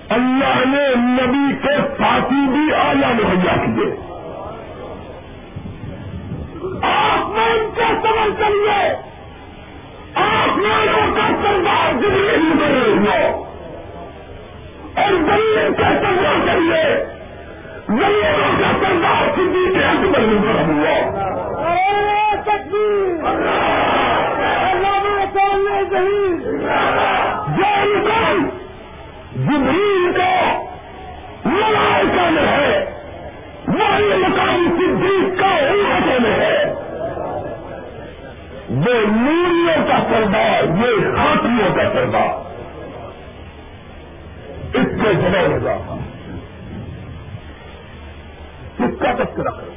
[0.10, 4.13] اللہ نے نبی کے ساتھی بھی اعلیٰ مہیا کیے۔
[6.84, 8.94] آسمان کا سفر چلیے۔
[10.16, 13.44] آسمانوں کا سردار جبریل گزرے ہوا
[15.04, 17.06] اور زمین کا سردار کریے
[17.88, 21.24] زمینوں کا سردار سدھی کے اکبر گزر ہوا
[28.06, 28.50] جان
[29.36, 30.60] جبریل کا
[31.46, 32.86] ملائکہ میں ہے۔
[33.68, 36.63] وہی مقام صدیق کا امتوں میں ہے۔
[38.74, 42.54] وہ نوریوں کا سردار، یہ ہاتھیوں کا سردار۔
[44.74, 45.98] اس کے جمع ہو جاتا
[48.78, 49.74] کس کا تذکرہ کرو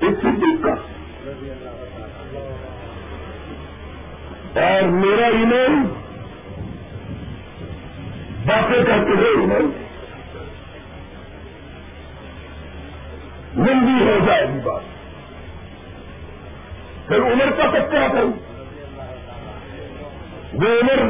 [0.00, 0.74] اس صدیق کا۔
[4.60, 5.86] اور میرا ایمان
[8.46, 9.70] باتیں کرتے ہوئے ایمان۔
[13.54, 14.93] لمبی ہو جائے گی بات۔
[17.08, 18.32] پھر عمر کا تذکرہ کروں؟
[20.52, 21.02] وہ عمر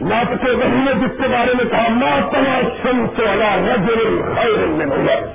[0.00, 4.22] ناپ کے وہی نے جس کے بارے میں کہا ماں تنا سن سے والا رجر
[4.34, 5.26] خیر من عمر.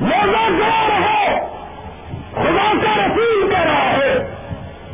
[0.00, 1.36] موزہ جا رہا؟
[2.32, 4.34] خدا کا رسول کہہ رہا ہے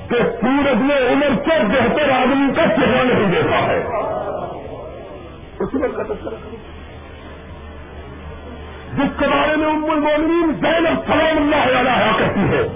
[0.08, 3.78] کہ سورج نے عمر سے بہتر آدمی کا چہرہ نہیں دیکھا ہے۔
[5.60, 6.34] اس عمر کا تذکرہ
[8.92, 12.68] جس کے بارے میں ام المومنین زینب سلام اللہ علیہ کہتی ہے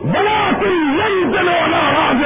[0.00, 2.24] بنا کی منزل والا راج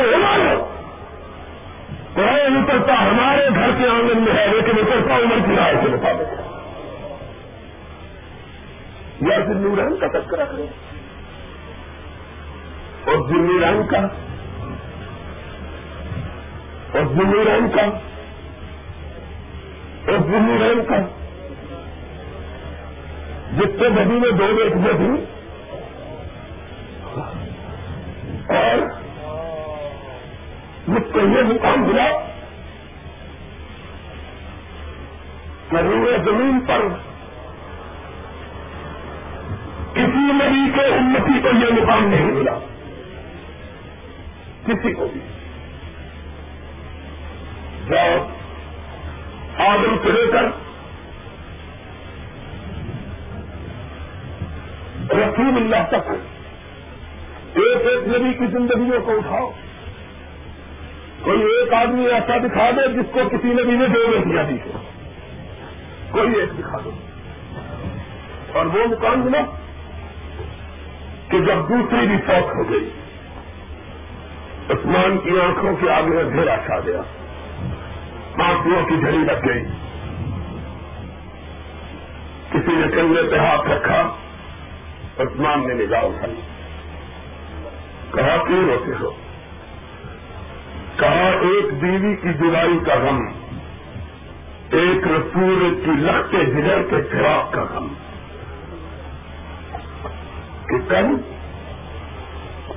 [2.15, 6.41] قرآن اترتا ہمارے گھر کے آنگن میں ہے، لیکن اترتا عمر کی رائے کے مطابق
[9.23, 10.67] یا ذمہ رحم کا تذکرہ کرے
[13.05, 13.99] اور ذمہ رحم کا۔
[16.99, 18.10] اور ذمہ رحم کا۔
[20.07, 20.97] اور ذمہ رحم کا
[23.53, 25.25] جس سے میں دو ایک تھی
[28.57, 28.79] اور
[30.89, 32.09] مجھ کو یہ مقام ملا
[35.71, 35.77] کہ
[36.25, 36.89] زمین پر
[39.93, 42.59] کسی نبی کے انتی کو یہ مقام نہیں ملا۔
[44.67, 45.21] کسی کو بھی۔
[47.89, 48.40] جاؤ
[49.69, 50.45] آدم سے لے کر
[55.17, 56.11] رسول اللہ تک
[57.55, 59.51] ایک ایک نبی کی زندگیوں کو اٹھاؤ۔
[61.23, 64.79] کوئی ایک آدمی ایسا دکھا دے جس کو کسی نبی نے دو دیا دی ہو
[66.11, 66.91] کوئی ایک دکھا دو
[68.53, 69.41] اور وہ مقام ملا
[71.29, 72.91] کہ جب دوسری بھی فوت ہو گئی۔
[74.71, 77.01] عثمان کی آنکھوں کے آگے اندھیرا چھا گیا۔
[78.43, 79.65] آنکھوں کی جھڑی لگ گئی۔
[82.51, 84.01] کسی نے کندھے پہ ہاتھ رکھا،
[85.19, 86.35] عثمان نے نگاہ اٹھائی۔
[88.13, 89.11] کہا، کیوں روتے ہو؟
[90.97, 93.19] کہا، ایک بیوی کی جدائی کا غم،
[94.71, 97.89] ایک رسول کی لگتے جگر کے فراق کا غم۔
[100.67, 101.07] کہ کل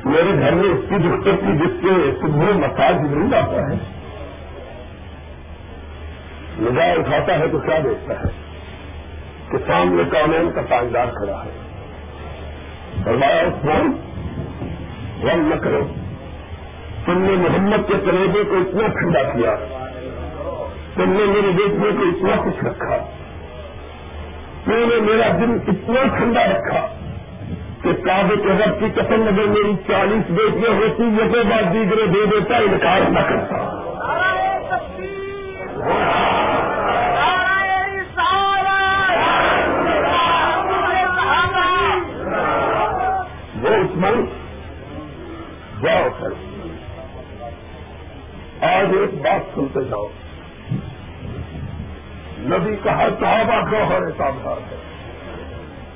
[0.06, 3.93] میرے گھر میں اس کی دختر کی جس کے صبح مساج نہیں آتا ہے
[6.60, 8.30] نگاہ اٹھاتا ہے تو کیا دیکھتا ہے؟
[9.52, 11.50] کہ سامنے کامین کا تاجدار کھڑا ہے۔
[13.04, 13.92] فرمایا عثمان
[15.24, 15.88] غم نہ کرو۔
[17.06, 19.56] تم نے محمد کے طریقے کو اتنا ٹھنڈا کیا۔
[20.96, 22.98] تم نے میرے بیٹنے کو اتنا کچھ رکھا۔
[24.64, 26.88] تم نے میرا دن اتنا ٹھنڈا رکھا
[27.82, 32.26] کہ کابے کے وقت کی قسم اگر میری چالیس بیٹیاں ہوتی یہ بات دیگرے دے
[32.26, 33.80] دیتا انکار نہ کرتا۔
[45.84, 46.30] جاؤ سر۔
[48.66, 50.08] آج ایک بات سنتے جاؤ۔
[52.38, 54.78] نبی کا ہر صحابہ گوہر سابار ہے۔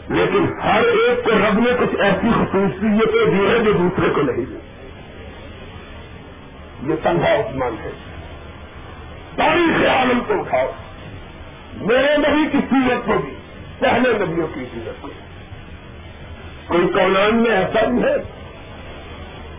[0.10, 4.45] لیکن ہر ایک کو رب نے کچھ ایسی خصوصیتیں دی ہے جو دوسرے کو نہیں
[4.45, 4.58] دی۔
[6.89, 7.89] یہ سنگا عثمان ہے۔
[9.36, 10.71] تاریخ عالم کو اٹھاؤ۔
[11.73, 13.36] میرے نبی کی سیرت ہوگی
[13.80, 15.19] پہلے نبیوں کی سیرت ہوگی
[16.67, 18.37] کوئی کولان میں ایسا بھی ہے۔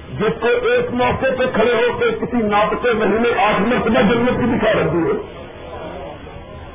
[0.09, 4.59] جس کو ایک موقع پہ کھڑے ہو کے کسی ناپتے مہینے آٹھ مرتبہ جنت کی
[4.59, 5.45] دکھا رکھی ہے۔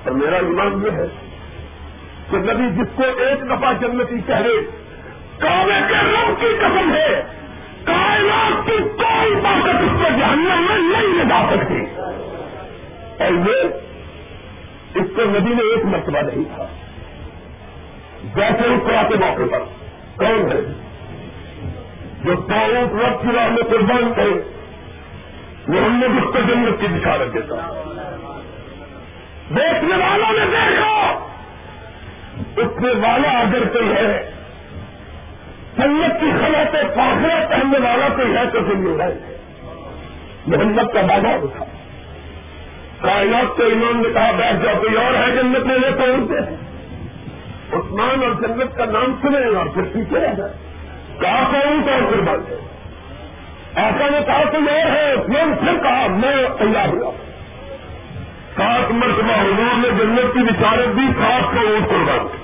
[0.03, 1.05] اور میرا ایمان یہ ہے
[2.31, 4.61] کہ نبی جس کو ایک دفعہ جنتی چہرے
[5.37, 7.23] کعبے کے رب کی قسم ہے،
[7.83, 12.01] کائنات کی کوئی طاقت اس کو جہنم میں نہیں لگا سکتی۔
[13.23, 13.61] اور یہ
[14.95, 16.65] اس کو نبی نے ایک مرتبہ نہیں تھا
[18.35, 19.59] جیسے اس طرح کے موقع پر
[20.17, 20.82] کون ہے؟
[22.23, 24.59] جو تعلق رب کی راہ میں قربان کرے
[25.67, 27.55] وہ ہم نے اس کو جنت کی دکھا رکھ دیتا
[29.49, 31.19] دیکھنے والوں نے دیکھا۔
[32.57, 34.31] اٹھنے والا اگر کوئی ہے،
[35.77, 39.37] جنت کی خبر پاخرا پہننے والا کوئی ہے تو ذمہ ہے۔
[40.47, 41.65] محمد کا بابا اٹھا۔
[43.01, 46.57] کائنات کے امام نے کہا، بیٹھ جاؤ، کوئی اور ہے جنت میں؟ لے پہنچتے ہیں۔
[47.73, 50.62] عثمان اور جنت کا نام سنے اور پھر پیچھے رہ جائے۔
[51.23, 52.55] کہا کون کون قربان ہے۔
[53.75, 57.11] ایسا نے کہا کوئی اور ہے عثمان پھر کہا، میں تیار ہوا۔
[58.55, 62.37] سات مرتبہ حضور نے جنت کی بچارت دی سات کو اونٹ قربان کی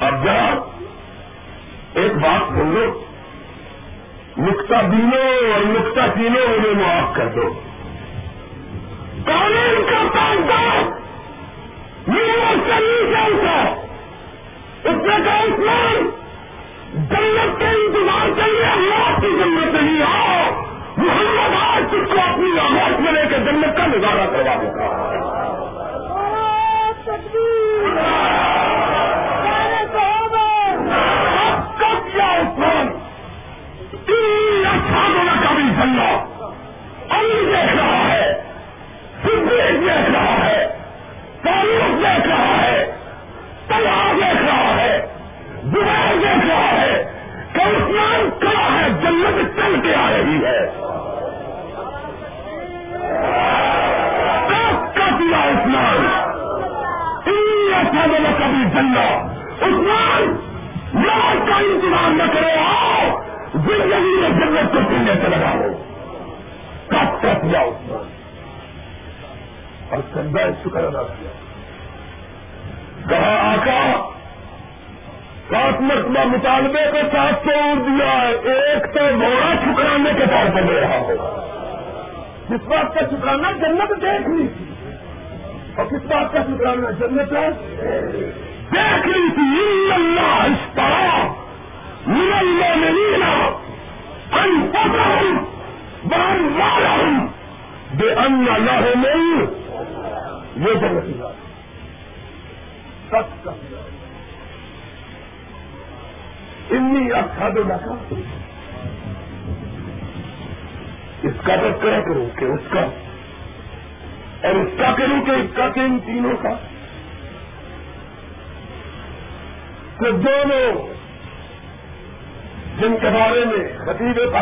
[0.00, 0.54] اب ذرا
[1.94, 3.04] ایک بات سن لو
[4.38, 7.60] نقطہ دینوں اور نقطہ تینوں انہیں معاف کر دو۔
[9.26, 10.46] قانون کا کام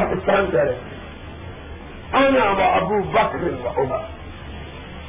[0.08, 0.78] پاکستان کہہ رہے
[2.12, 4.06] آنا و ابو بکر ہوگا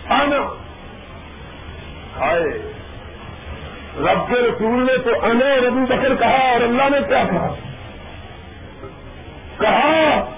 [0.10, 0.54] آنا
[2.20, 2.74] آئے
[3.97, 7.56] رب کے رسول نے تو انا ربو بکر کہا اور اللہ نے کیا کہا؟
[9.60, 10.30] کہا،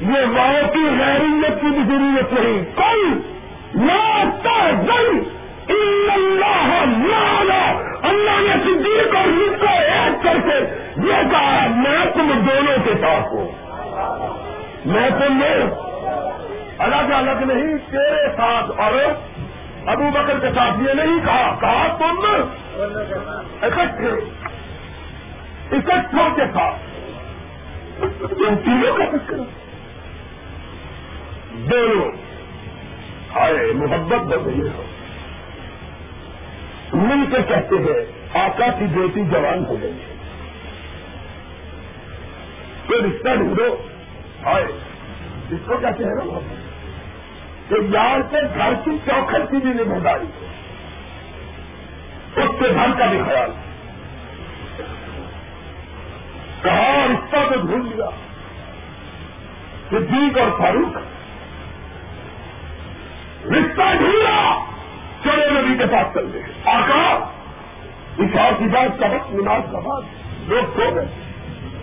[0.00, 3.30] یہ واؤ کی غیریت کی بھی ضرورت نہیں۔ کوئی
[6.10, 7.70] اللہ
[8.02, 12.94] اللہ نے صدیق اور مجھ کو ایڈ کر کے یہ کہا میں تم دونوں کے
[13.00, 13.52] ساتھ ہوں۔
[14.84, 15.42] میں تم
[16.78, 18.92] الگ الگ نہیں تیرے ساتھ، اور
[19.86, 22.26] ابو بکر کے ساتھ یہ نہیں کہا کہا تم
[23.62, 24.10] اکٹھے،
[25.76, 26.76] اکٹھوں کے ساتھ۔
[28.02, 29.34] ان تینوں کا
[31.52, 32.12] دونوں۔
[33.34, 34.86] آئے محبت ہو گئی ہے۔
[36.92, 38.12] مل کے کہتے ہیں،
[38.44, 40.09] آقا کی بیٹی جوان ہو گئی۔
[42.92, 43.76] ہے تو رشتہ ڈھونڈو۔
[44.44, 44.64] آئے۔
[45.50, 46.40] اس کو کیا کہہ رہا ہوں
[47.68, 50.26] کہ یار کے گھر کی چوکھٹ کی بھی ذمہ داری
[52.36, 53.50] اس کے گھر کا بھی خیال۔
[56.62, 58.10] کہا رشتہ تو ڈھونڈ لیا۔
[59.90, 60.96] صدیق اور فاروق۔
[63.46, 64.64] رشتہ ڈھونڈا۔
[65.24, 67.30] چلے نبی کے پاس چل گئے آقا،
[68.18, 70.02] اشار کی بات کا وقت نماز کا بعد
[70.48, 71.29] لوگ سو گئے۔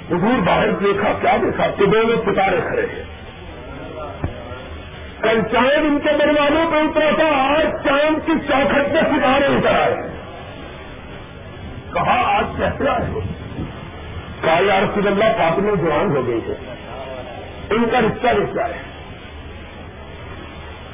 [0.10, 3.04] حضور باہر دیکھا، کیا دیکھا؟ کہ دونوں ستارے کھڑے ہیں
[5.22, 9.80] کل چاند ان کے دروازوں پہ اترا تھا، آج چاند کی چوکھٹ میں ستارے اتر
[9.80, 9.96] آئے
[11.94, 13.20] کہا، آج کیسے آئے
[14.42, 16.56] کہا یار رسول اللہ فاطمہ جوان ہو گئی ہے
[17.70, 18.82] ان کا رشتہ رشتہ ہے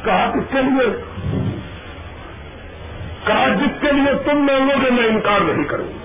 [0.03, 0.87] کہا، کس کے لیے؟
[3.25, 6.01] کہا، جس کے لیے تم مانگو گے میں انکار نہیں کروں گا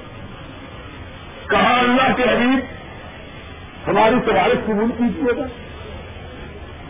[1.49, 2.78] کہا، اللہ کے حبیب
[3.89, 5.47] ہماری سوارش قبول کیجیے گا۔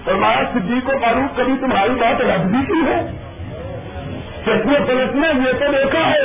[0.04, 3.12] فرمایا، صدیق و فاروق، کبھی تمہاری بات رد بھی کی ہے؟
[4.42, 6.22] چٹنے پلٹنے یہ تو دیکھا ہے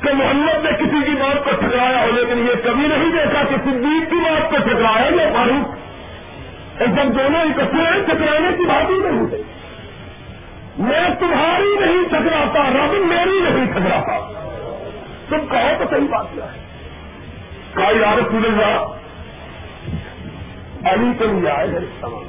[0.00, 3.56] کہ محمد نے کسی کی بات کو ٹھکرایا ہو، لیکن یہ کبھی نہیں دیکھا کہ
[3.64, 5.82] صدیق کی بات کو ٹھکرایا یا فاروق۔
[6.80, 9.42] جب دونوں اکٹھے ہیں ٹکرانے کی بات ہی نہیں ہے۔
[10.78, 14.18] میں تمہاری نہیں ٹکراتا رب میری نہیں ٹکراتا
[15.28, 16.61] تم کہو تو صحیح بات کیا ہے؟
[17.74, 18.96] کہا یار رسول اللہ
[20.88, 22.24] علی کے لیے آئے ہیں سامان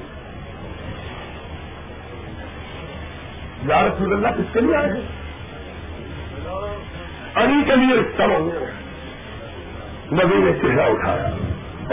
[3.69, 5.01] یا رسول اللہ، کس کے لیے آئے ہیں
[7.35, 8.51] علی کے لیے رشتہ ہوں
[10.11, 11.23] نبی نے چہرہ اٹھایا۔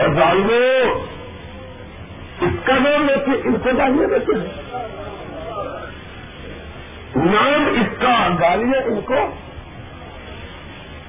[0.03, 0.99] اور ظالمو،
[2.41, 4.63] اس کا نام لیتے ان کو گالیاں دیتے ہیں۔
[7.17, 9.35] نام اس کا، گالیاں ان کو۔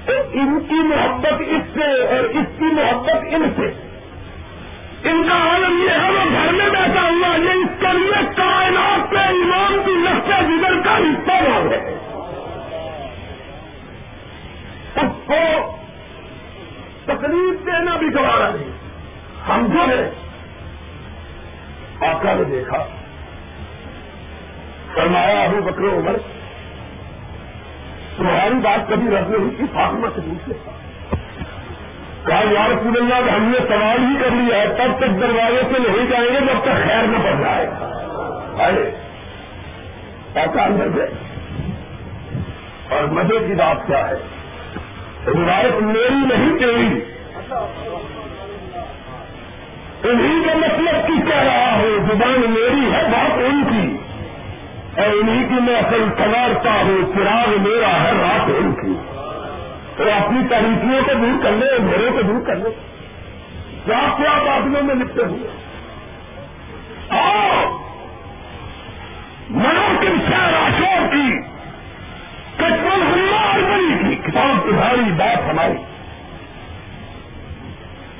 [0.06, 3.88] تو ان کی محبت اس سے اور اس کی محبت ان سے۔
[5.08, 9.10] ان کا عالم یہ ہے وہ گھر میں بیٹھا ہوا یہ اس کے لیے کائنات
[9.10, 11.98] کے ایمان کی لفظ جگر کا حصہ ہے
[14.96, 15.76] اس کو
[17.04, 18.72] تکلیف دینا بھی گوارا نہیں۔
[19.48, 20.10] ہم جو ہے
[22.00, 22.86] آقا نے دیکھا۔
[24.94, 26.31] فرمایا ابو بکر عمر
[28.92, 30.52] کبھی رد نہیں کی فاطمہ سے پوچھے
[32.26, 35.78] کہا، یا رسول اللہ ہم نے سوال ہی کر لیا ہے، تب تک دروازے سے
[35.78, 37.66] نہیں جائیں گے جب تک خیر نہ پڑ جائے۔
[38.62, 39.00] آئے۔
[40.34, 41.08] ایسا اندر گئے
[42.90, 44.14] اور مزے کی بات کیا ہے؟
[45.26, 47.00] روایت میری نہیں تیری۔
[50.08, 53.64] انہیں کا مطلب کی کہہ رہا ہوں زبان میری ہے، بات ان
[54.96, 58.94] اور انہیں کی میں اصل سوارتا ہوں، چراغ میرا ہے رات ان کی
[59.96, 62.70] تو اپنی تاریخیوں کو دور کر لے میرے کو دور کر لے۔
[63.84, 65.50] کیا کیا بادلوں میں لکھتے ہوئے؟
[69.50, 71.38] مناسب شہر اشور کی،
[72.56, 75.82] کچمن ہمار بڑی کی کتاب تمہاری بات ہماری۔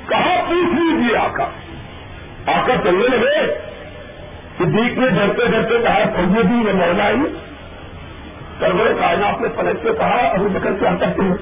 [0.07, 1.43] کہاں پوچھ لیجیے آقا؟
[2.45, 3.72] آقا چلنے لگے۔
[4.63, 7.17] صدیق نے ڈرتے ڈرتے کہا سیدی و مولائی
[8.59, 11.35] سرور کائنات نے پلٹ کے کہا، ابو بکر کیا کرتے ہیں؟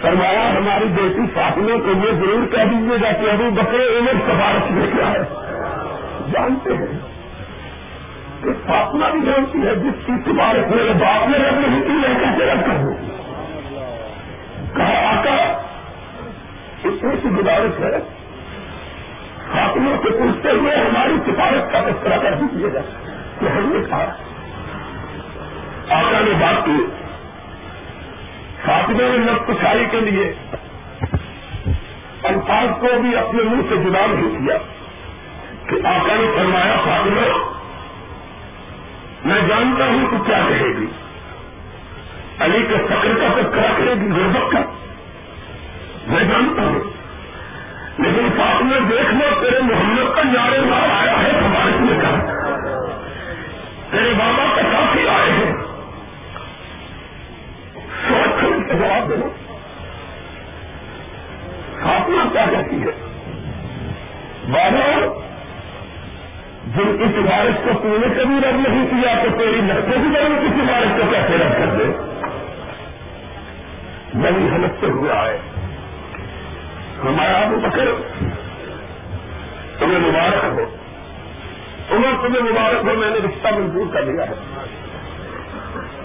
[0.00, 4.70] فرمایا، ہماری بیٹی فاطمہ کو یہ ضرور کہہ دیجیے گا کہ ابو بکرے عمر سفارش
[4.70, 5.18] لے کے آئے۔
[6.32, 6.98] جانتے ہیں
[8.42, 12.14] کہ فاطمہ بھی جانتی ہے جس کی سفارش میرے باپ نے رب نہیں کی، میں
[12.14, 12.94] کیسے رکھ کر دوں
[14.76, 15.52] کہا، آقا
[16.84, 18.17] اتنی سی گزارش ہے
[19.52, 22.80] فاطمہ سے پوچھتے ہوئے ہماری سفارش کا تذکرہ کر دیجیے گا۔
[23.40, 24.16] کہ ہم نے کہا۔
[25.88, 26.86] آقا نے بات کی۔
[28.64, 30.34] فاطمہ نے نب کشائی کے لیے
[32.22, 34.58] الفاظ کو بھی اپنے منہ سے جدا نہیں کیا
[35.66, 37.54] کہ آقا نے فرمایا، فاطمہ،
[39.24, 40.86] میں جانتا ہوں کہ کیا کہے گی۔
[42.38, 44.60] علی کے فخر کا تذکرہ کرے گی، غربت کا۔
[46.06, 46.97] میں جانتا ہوں۔
[47.98, 52.32] لیکن فاطمہ دیکھ لو، تیرے محمد کا نعرے مار آیا ہے ہمارے کا
[53.90, 55.52] تیرے بابا کا کافی آئے ہیں۔
[58.68, 59.28] جواب دو۔
[61.82, 62.90] فاطمہ کیا کہتی ہے؟
[64.50, 65.18] بابا،
[66.66, 70.34] جن کی سفارش کو تم نے کبھی رد نہیں کیا تو تیری لڑکے بھی بڑی
[70.40, 71.84] کی سفارش کو کیسے رد کر دے؟
[74.14, 75.38] بڑی ہلکتے ہوئے آئے۔
[77.04, 77.88] ہمارا ابو بکر
[79.78, 80.76] تمہیں مبارک ہو۔
[81.90, 84.34] عمر تمہیں مبارک ہو، میں نے رشتہ منظور کر لیا ہے۔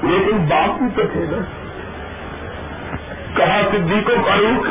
[0.04, 1.38] لیکن باپ بھی تو تھے نا۔
[3.38, 4.68] کہا صدیق و فاروق،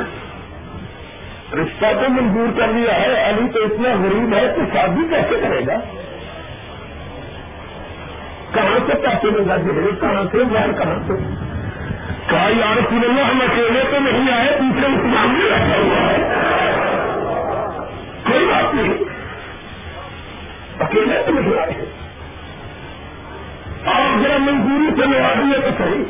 [1.55, 5.61] رشتہ تو منظور کر لیا ہے، علی تو اتنا غریب ہے کہ شادی کیسے کرے
[5.67, 5.81] گا؟
[8.53, 11.52] کہاں سے پیسے مل جائے کہاں سے میں کہاں سے؟
[12.33, 16.17] کہا یار رسول اللہ، ہم اکیلے تو نہیں آئے، دوسرے مسلمان بھی رکھا ہوا ہے
[18.27, 18.95] کوئی بات نہیں۔
[20.81, 21.85] اکیلے تو نہیں آئے۔
[23.85, 26.05] آپ ذرا منظوری سے لوا دیے تو صحیح۔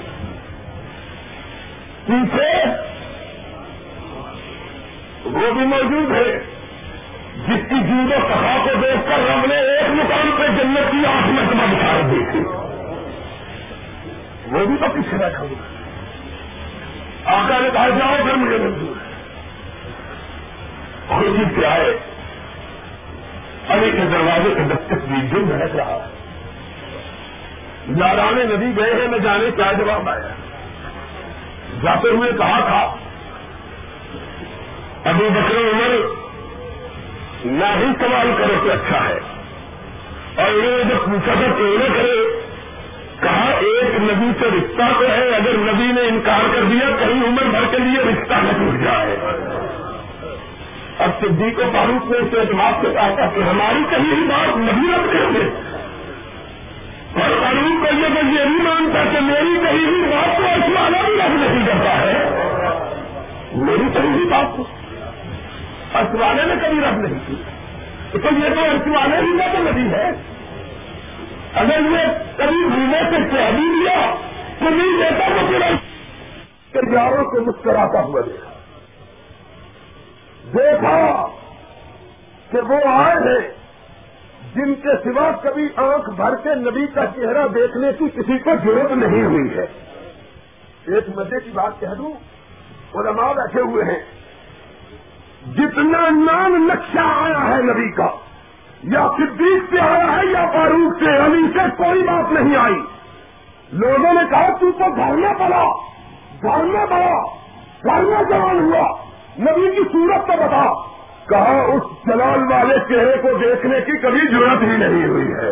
[2.07, 2.65] پیچھے
[5.25, 6.39] وہ بھی موجود ہے
[7.37, 11.27] جس کی جیو سخا کو دیکھ کر رب نے ایک مقام پہ جنت کی آنکھ
[11.27, 12.41] میں تمہیں بخار دیکھی۔
[14.53, 15.72] وہ بھی تو پیچھے بیٹھا ہوا
[17.25, 19.13] آقا نے کہا، جاؤ پھر مجھے منظور
[21.09, 21.99] خوشی سے آئے
[23.69, 26.09] علی کے دروازے کے دستک بھی جن رہ رہا
[27.97, 30.35] یارانے نبی گئے ہیں میں جانے کیا جواب آیا۔
[31.83, 32.97] جاتے ہوئے کہا تھا
[35.11, 36.07] ابھی بکر عمر،
[37.45, 39.19] نہ ہی سوال کرو کہ اچھا ہے۔
[40.37, 42.42] اور انہوں نے جب پوچھا تھا کہ انہیں کرے
[43.23, 47.43] کہا ایک نبی سے رشتہ تو ہے، اگر نبی نے انکار کر دیا کہیں عمر
[47.43, 49.17] بھر کے لیے رشتہ نہ ٹوٹ جائے۔
[50.99, 54.93] اب صدیق و فاروق نے اسے اعتماد سے کہا تھا کہ ہماری کہیں بات نبی
[54.93, 55.73] رکھ کریں گے۔
[57.23, 60.67] اور قانون کو یہ میں یہ نہیں مانتا کہ میری کہیں بھی بات کو اس
[61.07, 62.29] بھی رد نہیں کرتا ہے۔
[63.53, 64.65] میری کہیں بھی بات کو
[66.21, 67.35] والے نے کبھی رد نہیں کی
[68.13, 70.32] تو یہ تو والے ہی کا تو نہیں ہے۔
[71.55, 74.15] اگر یہ کبھی مہینے سے کہہ لیا
[74.59, 75.73] تو نہیں دیتا تو
[76.73, 78.51] پھر یاروں کو مسکراتا ہوا دیکھا۔
[80.55, 81.27] دیکھا
[82.51, 83.63] کہ وہ آئے ہیں
[84.55, 88.91] جن کے سوا کبھی آنکھ بھر کے نبی کا چہرہ دیکھنے کی کسی کو ضرورت
[88.91, 89.65] نہیں ہوئی ہے۔
[90.87, 92.13] ایک مزے کی بات کہہ دوں،
[92.95, 94.23] علماء بیٹھے ہوئے ہیں۔
[95.55, 98.09] جتنا نام نقشہ آیا ہے نبی کا
[98.83, 102.81] یا صدیق سے آیا ہے یا فاروق سے علی سے کوئی بات نہیں آئی۔
[103.73, 105.71] لوگوں نے کہا، تو تو گھر میں پڑا
[106.43, 107.25] گھر میں پڑا
[107.85, 108.97] گھر میں جوان ہوا۔
[109.39, 110.93] نبی کی صورت تو بتا۔
[111.29, 115.51] کہا، اس جلال والے چہرے کو دیکھنے کی کبھی ضرورت ہی نہیں ہوئی ہے۔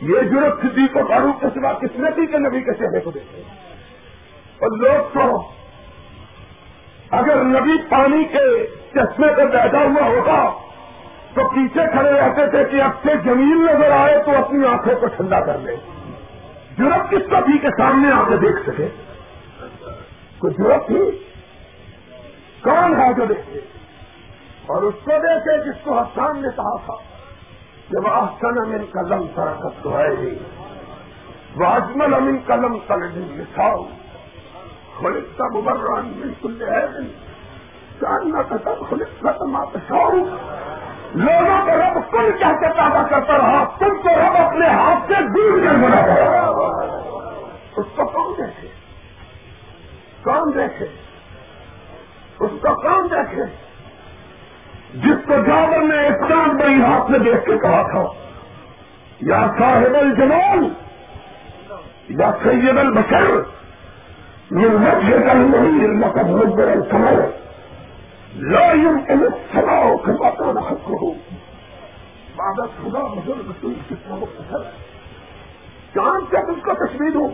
[0.00, 3.10] یہ ضرورت کسی کو فاروق کے سوا کس نے کی کہ نبی کے چہرے کو
[3.10, 3.42] دیکھے۔
[4.60, 5.42] اور لوگ تو
[7.10, 10.65] اگر نبی پانی کے چشمے پہ بیٹھا ہوا ہوگا
[11.36, 15.06] تو پیچھے کھڑے رہتے تھے کہ اب سے زمین نظر آئے تو اپنی آنکھوں کو
[15.06, 15.76] ٹھنڈا کر لے۔
[16.78, 18.88] ضرورت کس کبھی کے سامنے آ کے دیکھ سکے؟
[20.38, 21.26] کوئی ضرورت تھی؟
[22.62, 23.60] کون ہے جو دیکھے
[24.66, 26.94] اور اس کو دیکھے جس کو حسان نے کہا تھا
[27.90, 30.34] جب آسان میں قدم سرکت تو ہے ہی۔
[31.56, 33.82] واجمل امین قلم تلڈی لکھاؤ
[34.98, 37.26] خلطہ مبران بالکل ہے نہیں
[38.00, 40.10] جاننا کا سب خلطہ تماشاؤ
[41.14, 45.66] لوگوں کو رب کل کہتے پیدا کرتا رہا، تم کو رب اپنے ہاتھ سے دور
[45.66, 45.96] کر بنا
[47.76, 48.68] اس کو کون دیکھے۔
[50.24, 50.86] کون دیکھے۔
[52.40, 53.42] اس کو کون دیکھے۔
[54.94, 58.04] جس کو جاور نے ایک چاند بڑی ہاتھ میں دیکھ کے کہا تھا،
[59.20, 60.68] یا صاحب الجمال
[62.08, 63.40] یا سید البشر
[64.50, 67.45] یہ مجھے کل نہیں مقد مجبر السمر
[68.36, 71.16] لا يمكن السماء كما كان حقه
[72.36, 74.62] بعد خدا بزرگ رسول کتنا مختصر
[75.94, 77.28] چاند سے اس کو تشویر ہوں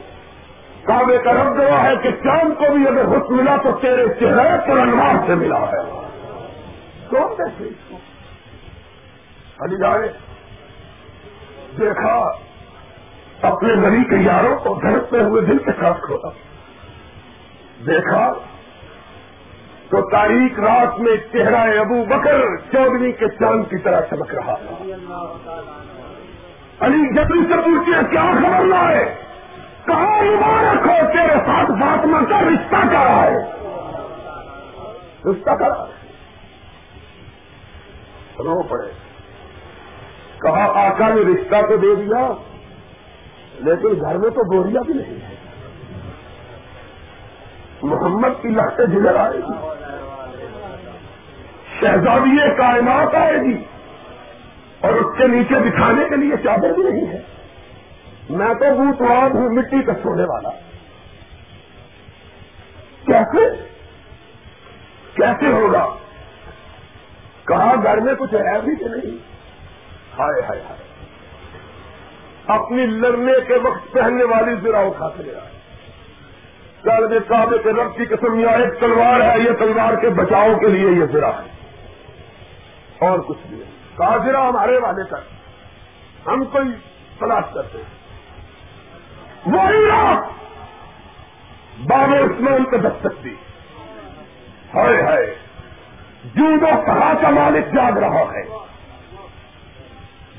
[0.84, 4.70] کعبے کا رب گواہ ہے کہ چاند کو بھی اگر حکم ملا تو تیرے چہرے
[4.70, 5.82] پر انوار سے ملا ہے۔
[7.10, 7.96] کون دیکھے اس کو؟
[9.60, 10.08] علی جائے۔
[11.78, 12.32] دیکھا،
[13.42, 16.28] اپنے نبی کے یاروں کو دھڑکتے ہوئے دل کے ساتھ کھولا
[17.86, 18.32] دیکھا
[19.92, 24.84] تو تاریخ رات میں چہرہ ابو بکر چودھری کے چاند کی طرح چمک رہا تھا۔
[26.80, 29.14] علی جبری سے پوچھتے کیا خبر لائے
[29.86, 33.38] کہاں مبارک ہو تیرے ساتھ فاطمہ کا رشتہ کیا ہے؟
[35.26, 35.84] رشتہ کرا
[38.38, 38.90] رو پڑے
[40.42, 42.32] کہا آقا نے رشتہ تو دے دیا،
[43.58, 45.34] لیکن گھر میں تو بوریا بھی نہیں ہے۔
[47.82, 49.81] محمد کی لہٹیں جگر آئے گی
[51.82, 53.64] شہزادی کائنات آئے گی
[54.80, 57.20] اور اس کے نیچے دکھانے کے لیے چادر بھی نہیں ہے۔
[58.30, 60.50] میں تو بوتواد ہوں، مٹی کا سونے والا۔
[63.06, 63.66] کیسے؟
[65.14, 65.86] کیسے ہوگا؟
[67.46, 69.16] کہا، گھر میں کچھ ہے بھی کہ نہیں؟
[70.18, 70.82] ہائے ہائے ہائے۔
[72.46, 75.32] اپنی لڑنے کے وقت پہننے والی ذرا اٹھا کے لے
[76.82, 80.58] کل میں کعبے کے رب کی قسم یا ایک تلوار ہے، یہ تلوار کے بچاؤ
[80.58, 81.51] کے لیے یہ ذرا ہے۔
[83.02, 83.62] اور کچھ بھی
[83.98, 85.16] کہا ذرا ہمارے والے کا
[86.26, 86.68] ہم کوئی
[87.18, 88.02] تلاش کرتے ہیں۔
[89.46, 90.18] وہی رات
[91.78, 93.34] باب عثمان کو دستک دی۔
[94.74, 95.34] ہائے ہائے
[96.24, 98.42] جودو کہا کا مالک جاگ رہا ہے۔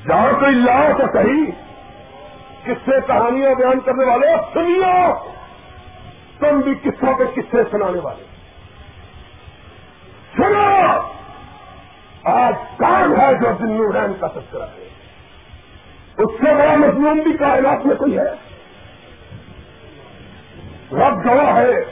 [0.08, 1.46] جہاں کوئی لاؤ تو صحیح،
[2.64, 5.30] کس سے کہانیاں بیان کرنے والے؟ سنیو۔
[6.38, 8.24] تم بھی کسوں کے قصے سنانے والے۔
[10.36, 11.13] سنو۔
[12.24, 14.88] آج کام ہے جو دن رین کا تذکرہ ہے؟
[16.18, 18.30] اس سے بڑا مضمون بھی کائنات میں کوئی ہے؟
[20.92, 21.84] رب گواہ ہے،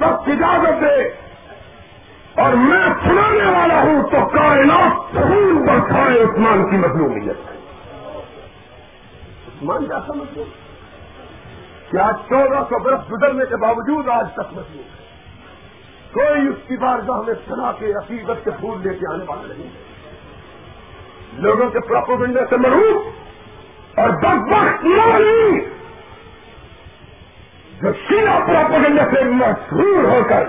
[0.00, 1.08] وقت اجازت دے،
[2.30, 7.36] اور میں سنانے والا ہوں تو کائنات پھول برسائے عثمان کی مظلومیت
[9.48, 10.44] عثمان کیا سمجھو
[11.90, 14.99] کیا چودہ سو برس گزرنے کے باوجود آج تک مضمون ہے
[16.12, 19.66] کوئی اس کی بارگاہ میں سنا کے عقیدت کے پھول لے کے آنے والا نہیں
[19.66, 19.90] ہے۔
[21.32, 23.02] لوگوں کے پراپوگنڈے سے مروف
[23.98, 25.60] اور دس وقت نہیں
[27.82, 30.48] جو شیلا پراپوگنڈے سے مشہور ہو کر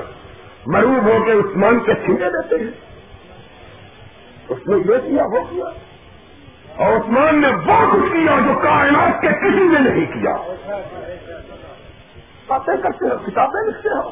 [0.68, 2.72] مروب ہو کے عثمان کے چھینٹے دیتے ہیں۔
[4.50, 5.66] اس نے یہ کیا، وہ کیا؟
[6.76, 10.38] اور عثمان نے وہ کچھ کیا جو کائنات کے کسی نے نہیں کیا۔
[12.48, 14.12] باتیں کرتے ہو کتابیں لکھتے ہو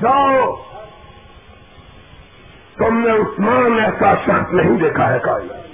[0.00, 0.56] جاؤ۔
[2.76, 5.66] تم نے عثمان ایسا شخص نہیں دیکھا ہے کائنات۔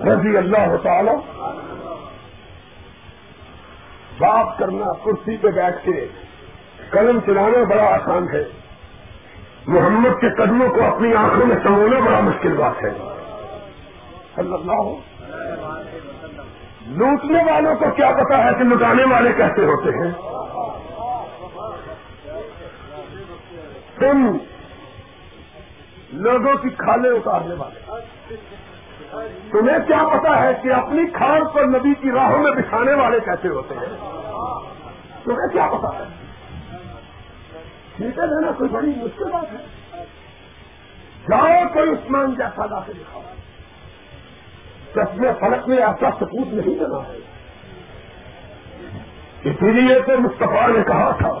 [0.00, 1.10] رضی اللہ تعالی۔
[4.18, 6.08] بات کرنا کرسی پہ بیٹھ کے
[6.90, 8.44] قلم چلانا بڑا آسان ہے۔
[9.66, 12.90] محمد کے قدموں کو اپنی آنکھوں میں سمونا بڑا مشکل بات ہے۔
[14.34, 14.92] صلی اللہ۔
[16.86, 20.33] لوٹنے والوں کو کیا پتا ہے کہ لٹانے والے کیسے ہوتے ہیں۔
[23.98, 24.36] تم
[26.12, 27.80] لوگوں کی کھالے اتارنے والے۔
[29.50, 33.48] تمہیں کیا پتا ہے کہ اپنی کھال پر نبی کی راہوں میں بچھانے والے کیسے
[33.48, 33.96] ہوتے ہیں؟
[35.24, 36.04] تمہیں کیا پتا ہے؟
[37.96, 40.04] ٹھیک ہے نا، کوئی بڑی مشکل بات ہے۔
[41.30, 43.22] جاؤ کوئی عثمان جیسا لا کے دکھاؤ۔
[44.94, 47.18] چشمے فلک میں ایسا سپوت نہیں دینا ہے۔
[49.44, 51.38] اسی لیے تو مصطفیٰ نے کہا تھا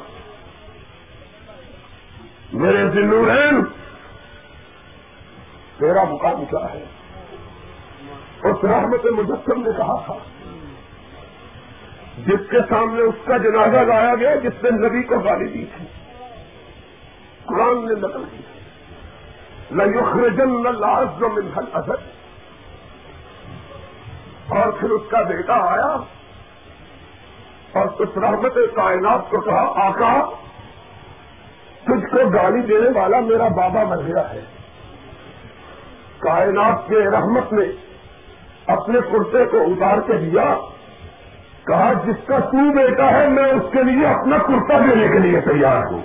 [2.54, 3.62] میرے ذلورین
[5.78, 6.84] تیرا مقام کیا ہے؟
[8.42, 10.16] اس رحمت مجسم نے کہا تھا،
[12.26, 15.86] جس کے سامنے اس کا جنازہ لایا گیا، جس نے نبی کو گالی دی تھی،
[17.46, 18.42] قرآن نے نقل کی
[19.72, 21.90] لخرجن اللہ من حل
[24.50, 25.92] اور پھر اس کا بیٹا آیا
[27.72, 30.14] اور اس رحمت کائنات کو کہا، آقا
[31.84, 34.40] تجھ کو گالی دینے والا میرا بابا مر گیا ہے۔
[36.18, 37.64] کائنات کے رحمت نے
[38.66, 40.54] اپنے کرتے کو اتار کے دیا۔
[41.66, 45.40] کہا، جس کا تو بیٹا ہے، میں اس کے لیے اپنا کرتا دینے کے لیے
[45.40, 46.00] تیار ہوں۔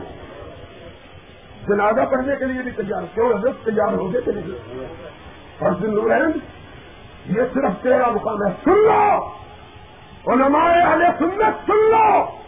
[1.68, 4.86] جنازہ پڑھنے کے لیے بھی تیار، کیوں؟ حضرت تیار ہو گئے کے لیے۔
[5.60, 5.94] اور دن
[7.26, 9.28] یہ صرف تیرا مقام ہے۔ سن لو!
[10.34, 12.39] علماء والے سنت، سن لو!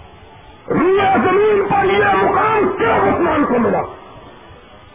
[0.70, 3.82] رویا زمین پر یہ مقام کیا عثمان کو ملا؟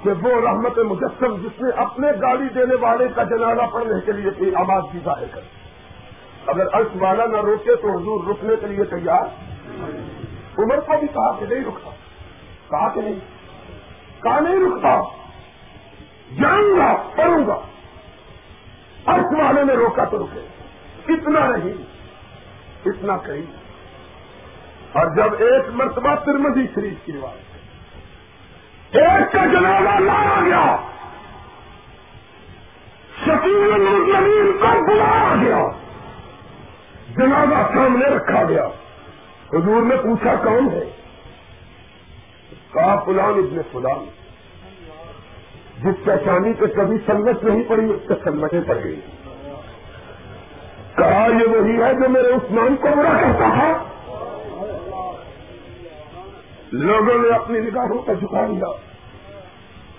[0.02, 4.30] کہ وہ رحمت مجسم جس نے اپنے گاڑی دینے والے کا جنازہ پڑھنے کے لیے
[4.30, 5.40] کوئی آواز بھی ظاہر کر
[6.46, 9.24] اگر عرش والا نہ روکے تو حضور رکنے کے لیے تیار؟
[10.58, 11.90] عمر کو بھی کہا کہ نہیں رکتا۔
[12.70, 13.20] کہا کہ نہیں۔
[14.22, 15.00] کہا نہیں رکتا۔
[16.40, 17.60] جاؤں گا، پڑھوں گا۔
[19.06, 20.46] عرش والے نے روکا تو رکے۔
[21.12, 21.72] اتنا نہیں،
[22.86, 23.65] اتنا کہیں۔
[24.92, 27.46] اور جب ایک مرتبہ ترمدی شریف کی بات
[28.96, 30.76] ایک کا جنازہ لایا گیا۔
[33.24, 33.70] شکیل
[34.12, 35.68] زمین کو بلایا گیا۔
[37.16, 38.66] جنازہ سامنے رکھا گیا۔
[39.52, 40.90] حضور نے پوچھا، کون ہے؟
[42.72, 44.04] کہا، فلان ابن فلان۔
[45.78, 49.00] جس پہچانی پہ کبھی سنگت نہیں پڑی، اس سے سنگتیں پڑ گئی
[50.96, 53.95] کہا، یہ وہی ہے جو میرے عثمان کو برا کرتا تھا۔
[56.76, 58.72] لوگوں نے اپنی نگاہوں کا جھکا لیا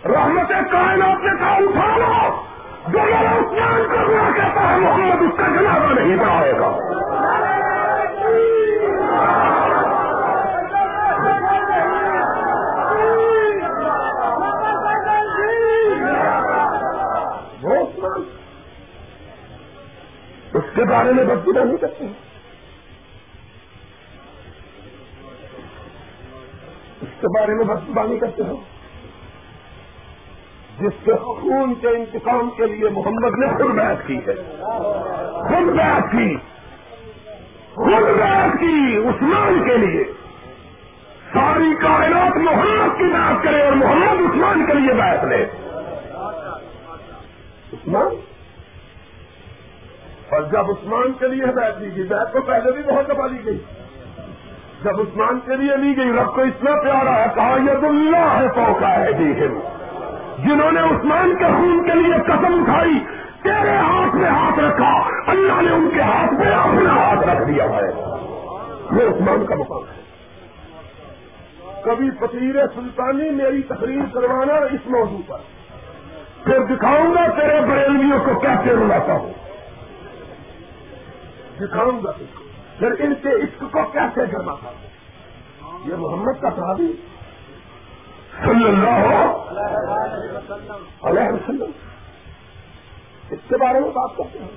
[0.05, 2.41] رحمت کائنات نے کہا، اٹھا لو۔
[2.87, 6.77] جو میرا عثمان کو کہتا ہے محمد، اس کا جنازہ نہیں بڑھائے گا۔
[20.53, 22.13] اس کے بارے میں بس نہیں کرتے۔ ہیں
[27.21, 28.55] کے بارے میں بدبانی کرتے ہو۔
[30.79, 34.33] جس کے خون کے انتقام کے لیے محمد نے خود بیعت کی ہے۔
[35.41, 36.35] خود بیعت کی۔
[37.73, 40.03] خود بیعت کی عثمان کے لیے۔
[41.33, 45.45] ساری کائنات محمد کی بات کرے اور محمد عثمان کے لیے بیعت لے۔
[47.73, 48.07] عثمان؟
[50.31, 53.45] اور جب عثمان کے لیے ہدایت دی گئی، بیعت تو پہلے بھی بہت دفعہ لی
[53.45, 53.57] گئی۔
[54.83, 58.47] جب عثمان کے لیے لی گئی رب کو اتنا پیارا ہے، کہا ید اللہ ہے
[58.55, 62.99] پوکا ہے جنہوں نے عثمان کے خون کے لیے قسم اٹھائی،
[63.41, 67.63] تیرے ہاتھ میں ہاتھ رکھا، اللہ نے ان کے ہاتھ میں اپنا ہاتھ رکھ دیا
[67.63, 67.87] ہے۔
[68.91, 69.97] یہ عثمان کا مقام ہے۔
[71.81, 75.37] کبھی فقیر سلطانی میری تقریر کروانا اس موضوع پر۔
[76.43, 79.33] پھر دکھاؤں گا تیرے بریلویوں کو کیسے رلاتا ہوں۔
[81.59, 82.11] دکھاؤں گا
[82.79, 84.71] پھر ان کے عشق کو کیسے کرنا تھا
[85.85, 86.93] یہ محمد کا صحابی
[88.45, 89.25] صلی اللہ
[91.03, 91.71] علیہ وسلم۔
[93.29, 94.47] اس کے بارے میں بات کرتے ہیں۔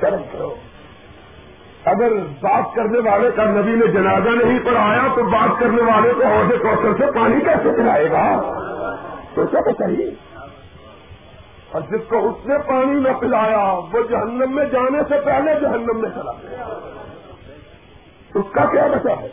[0.00, 0.54] شرم کرو۔
[1.84, 6.22] اگر بات کرنے والے کا نبی نے جنازہ نہیں پڑھایا تو بات کرنے والے کو
[6.22, 8.40] عہدے کوشل سے پانی کیسے پلائے گا؟
[9.34, 10.27] سوچا تو صحیح۔
[11.72, 16.00] اور جس کو اس نے پانی نہ پلایا، وہ جہنم میں جانے سے پہلے جہنم
[16.00, 16.64] میں چلا گیا۔
[18.34, 19.28] اس کا کیا بچا ہے؟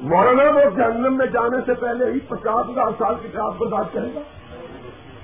[0.00, 4.08] مولانا، وہ جہنم میں جانے سے پہلے ہی پچاس ہزار سال کی پیاس برداشت کرے
[4.14, 4.20] گا۔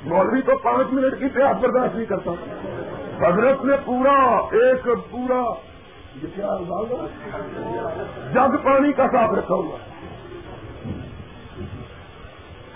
[0.05, 2.31] مولوی تو پانچ منٹ کی پیاس برداشت نہیں کرتا
[3.29, 5.43] حضرت نے پورا، ایک پورا،
[6.23, 6.57] یہ کیا
[8.33, 9.79] جگ پانی کا ساتھ رکھا ہوا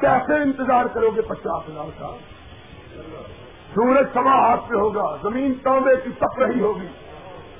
[0.03, 2.32] کیسے انتظار کرو گے پچاس ہزار سال
[3.74, 6.86] سورج سوا ہاتھ پہ ہوگا، زمین تانبے کی تپ رہی ہوگی۔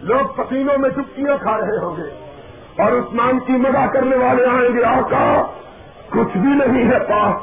[0.01, 2.32] لوگ پسینوں میں چپکیاں کھا رہے ہوں گے۔
[2.82, 5.43] اور عثمان کی مزہ کرنے والے آئیں گے، آقا،
[6.11, 7.34] کچھ بھی نہیں ہے پاس۔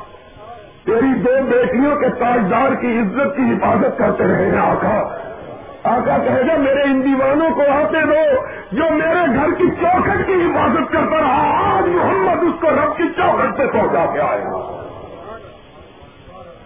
[0.86, 5.18] تیری دو بیٹیوں کے تاجدار کی عزت کی حفاظت کرتے رہے ہیں، آقا۔
[5.84, 10.34] آقا کہے گا، میرے ان دیوانوں کو آتے دو، جو میرے گھر کی چوکھٹ کی
[10.34, 14.79] حفاظت کرتا رہا، آج محمد اس کو رب کی چوکھٹ سے پہنچا کے آئے گا۔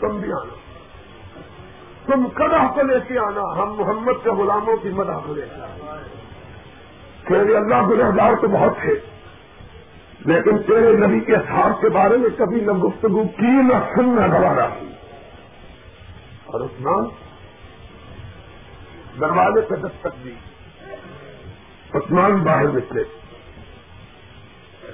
[0.07, 0.53] تم بھی آنا۔
[2.05, 5.61] تم کدا کو لے کے آنا؟ ہم محمد کے غلاموں کی مدح کو لے کے
[5.61, 5.97] آنا۔
[7.27, 8.93] تیرے اللہ گنہدار تو بہت تھے،
[10.25, 14.69] لیکن تیرے نبی کے ساتھ کے بارے میں کبھی نہ گفتگو کی، نہ سننا گوارا
[14.79, 14.85] کی۔
[16.45, 17.03] اور عثمان،
[19.19, 20.33] دروازے پہ دستک دی۔
[21.93, 23.03] عثمان باہر نکلے۔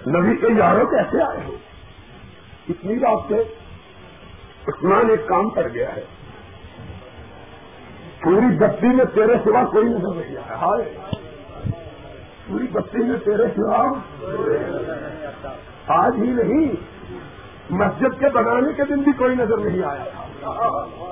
[0.07, 1.55] نبی کے یاروں کیسے آئے ہو؟
[2.69, 3.58] اتنی رات سے
[4.67, 6.01] عثمان ایک کام کر گیا ہے۔
[8.21, 10.99] پوری بستی میں تیرے سوا کوئی نظر نہیں آیا۔ ہائے۔
[12.47, 13.93] پوری بستی میں تیرے سوا
[15.87, 16.71] آج ہی نہیں۔
[17.69, 20.25] مسجد کے بنانے کے دن بھی کوئی نظر نہیں آیا تھا۔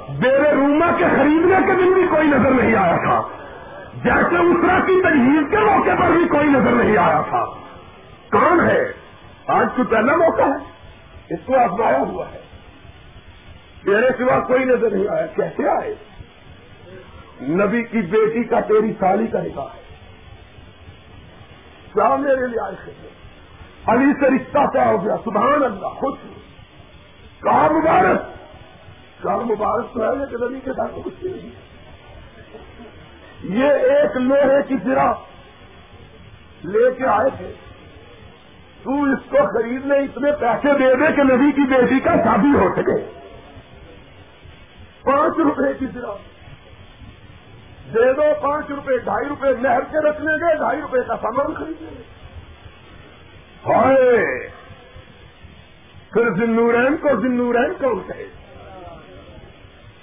[0.10, 3.22] میرے روما کے خریدنے کے دن بھی کوئی نظر نہیں آیا تھا۔
[4.04, 7.46] جیسے اسرا کی تجہیز کے موقع پر بھی کوئی نظر نہیں آیا تھا۔
[8.32, 8.92] کون ہے؟
[9.48, 10.64] آج تو پہلا موقع ہے۔
[11.30, 12.47] اس کو آزمایا ہوا ہے۔
[13.86, 15.26] میرے سوا کوئی نظر نہیں آیا.
[15.26, 15.96] کیسے آئے؟
[17.42, 19.82] نبی کی بیٹی کا تیری سالی کا نکاح ہے.
[21.94, 23.08] کیا میرے لیے آئے
[23.88, 25.16] علی سے رشتہ کیا ہو گیا.
[25.26, 26.14] سبحان اللہ خوش
[27.42, 28.22] کہا مبارک.
[29.24, 31.50] کہا مبارک تو ہے کہ نبی کے ساتھ کچھ نہیں.
[33.44, 35.14] یہ ایک لوہے کی سرا
[36.64, 37.54] لے کے آئے تھے.
[38.84, 42.70] تو اس کو خریدنے اتنے پیسے دے دے کہ نبی کی بیٹی کا شادی ہو
[42.76, 43.27] سکے.
[45.04, 46.16] پانچ روپے کی سرا
[47.94, 51.98] دے دو پانچ روپے، ڈھائی روپے نہر کے رکھنے گئے ڈھائی روپے کا سامان خریدیں
[51.98, 52.02] گے۔
[53.66, 54.50] ہائے!
[56.14, 58.26] پھر زنورین کو زنورین کو اٹھے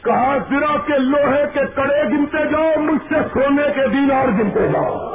[0.05, 4.69] کہا ذرا کے لوہے کے کڑے گنتے جاؤ، مجھ سے سونے کے دن اور گنتے
[4.69, 5.15] جاؤ۔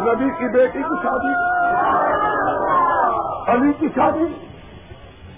[0.00, 1.34] نبی کی بیٹی کی شادی۔
[3.52, 4.43] علی کی شادی۔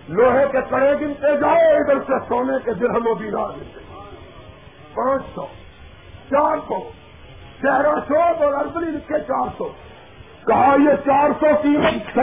[0.09, 3.81] لوہے کے کڑے گنتے جاؤ، ادھر سے سونے کے درہم و دینار گنتے
[4.95, 5.47] پانچ سو،
[6.31, 6.91] چار سو،
[7.63, 9.73] چہرہ سو اور اربلی لکھے چار سو۔
[10.47, 12.19] کہا، یہ چار سو قیمت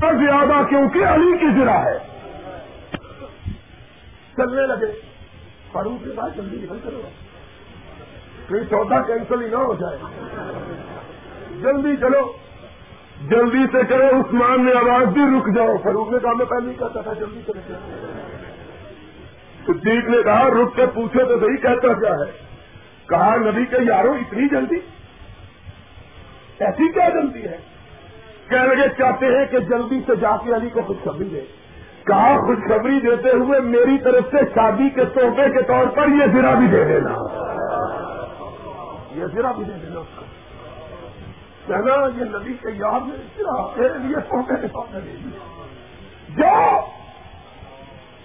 [0.00, 1.98] زیادہ کیونکہ علی کی ذرا ہے۔
[4.36, 5.00] چلنے لگے۔
[5.72, 7.00] فاروق کے بعد جلدی نکل کرو
[8.48, 9.98] کوئی سودا کینسل ہی نہ ہو جائے۔
[11.62, 12.32] جلدی چلو۔
[13.26, 16.74] جلدی سے کرو عثمان نے آواز بھی رک جاؤ۔ فروخ نے کہا میں پہلے ہی
[16.74, 17.74] کہتا تھا جلدی چلے
[19.66, 22.48] صدیق نے کہا رک کے پوچھو تو صحیح کہتا کیا ہے۔
[23.08, 24.76] کہا نبی کے یارو اتنی جلدی؟
[26.58, 27.56] ایسی کیا جلدی ہے؟
[28.48, 31.40] کہہ لگے چاہتے ہیں کہ جلدی سے جا کے علی کو خوشخبری دے۔
[32.04, 36.54] کہا خوشخبری دیتے ہوئے میری طرف سے شادی کے تحفے کے طور پر یہ زرا
[36.54, 37.14] بھی دے دینا۔
[39.14, 40.00] یہ زرا بھی دے دینا۔
[41.68, 43.16] کہنا یہ نبی کے یاد میں
[43.98, 45.30] لیے سونے کے سامنے
[46.36, 46.80] جاؤ۔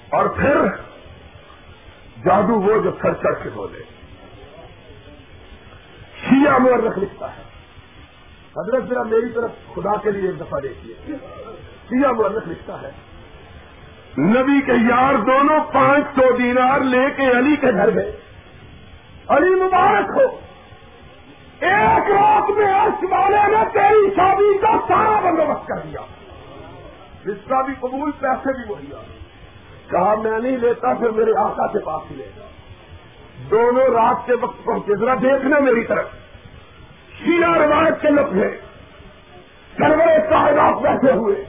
[0.10, 0.66] اور پھر
[2.26, 3.84] جادو وہ جو سر چڑھ کے بولے۔
[6.22, 7.42] شیعہ مورخ لکھتا ہے۔
[8.58, 10.96] حضرت ذرا میری طرف خدا کے لیے ایک دفعہ دیکھیے۔
[11.90, 12.92] شیعہ مورخ لکھتا ہے۔
[14.18, 18.20] نبی کے یار دونوں پانچ سو دینار لے کے علی کے گھر گئے
[19.28, 20.40] علی مبارک ہو۔
[21.64, 26.00] ایک رات میں اس والے نے تیری شادی کا سارا بندوبست کر دیا۔
[27.26, 28.98] جس کا بھی قبول، پیسے بھی مہیا۔
[29.90, 32.46] کہا، میں نہیں لیتا، پھر میرے آقا کے پاس ہی لے۔ گا
[33.52, 36.06] دونوں رات کے وقت پہنچے ذرا دیکھنا میری طرف۔
[37.20, 38.38] شیلا روایت کے لفظ
[39.78, 41.46] سرور صاحبات بیٹھے ہوئے۔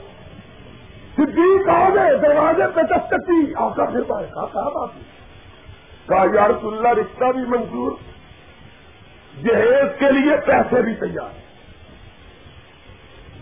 [1.15, 4.89] صدیق آ گئے، دروازے پہ دستکی آقا پھر پائے کہا کہا بات
[6.07, 8.14] کہا، یار اللہ رشتہ بھی منظور۔
[9.43, 11.29] جہیز کے لیے پیسے بھی تیار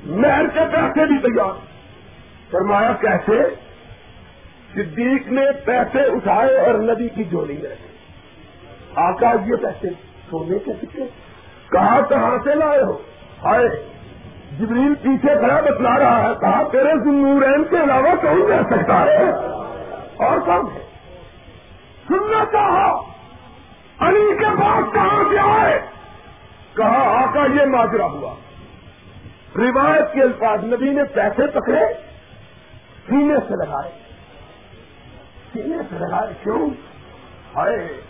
[0.05, 1.53] مہر کے پیسے بھی تیار
[2.51, 3.41] فرمایا کیسے؟
[4.73, 7.75] صدیق نے پیسے اٹھائے اور ندی کی جوڑی ہے
[8.95, 9.89] آقا یہ پیسے
[10.29, 11.01] سونے کے سکے
[11.71, 12.97] کہاں کہاں سے لائے ہو؟
[13.41, 13.67] آئے،
[14.59, 19.31] جبریل پیچھے کھڑا بتلا رہا ہے۔ کہا، تیرے نورین کے علاوہ کون رہ سکتا ہے؟
[20.15, 20.81] اور کون ہے؟
[22.07, 23.12] سننا چاہا۔
[24.07, 25.81] علی کے پاس کہاں سے آئے؟
[26.75, 28.33] کہا آقا یہ ماجرا ہوا؟
[29.55, 31.93] روایت کے الفاظ نبی نے پیسے پکڑے،
[33.07, 33.91] سینے سے لگائے۔
[35.53, 36.69] سینے سے لگائے کیوں؟
[37.55, 38.01] ہائے،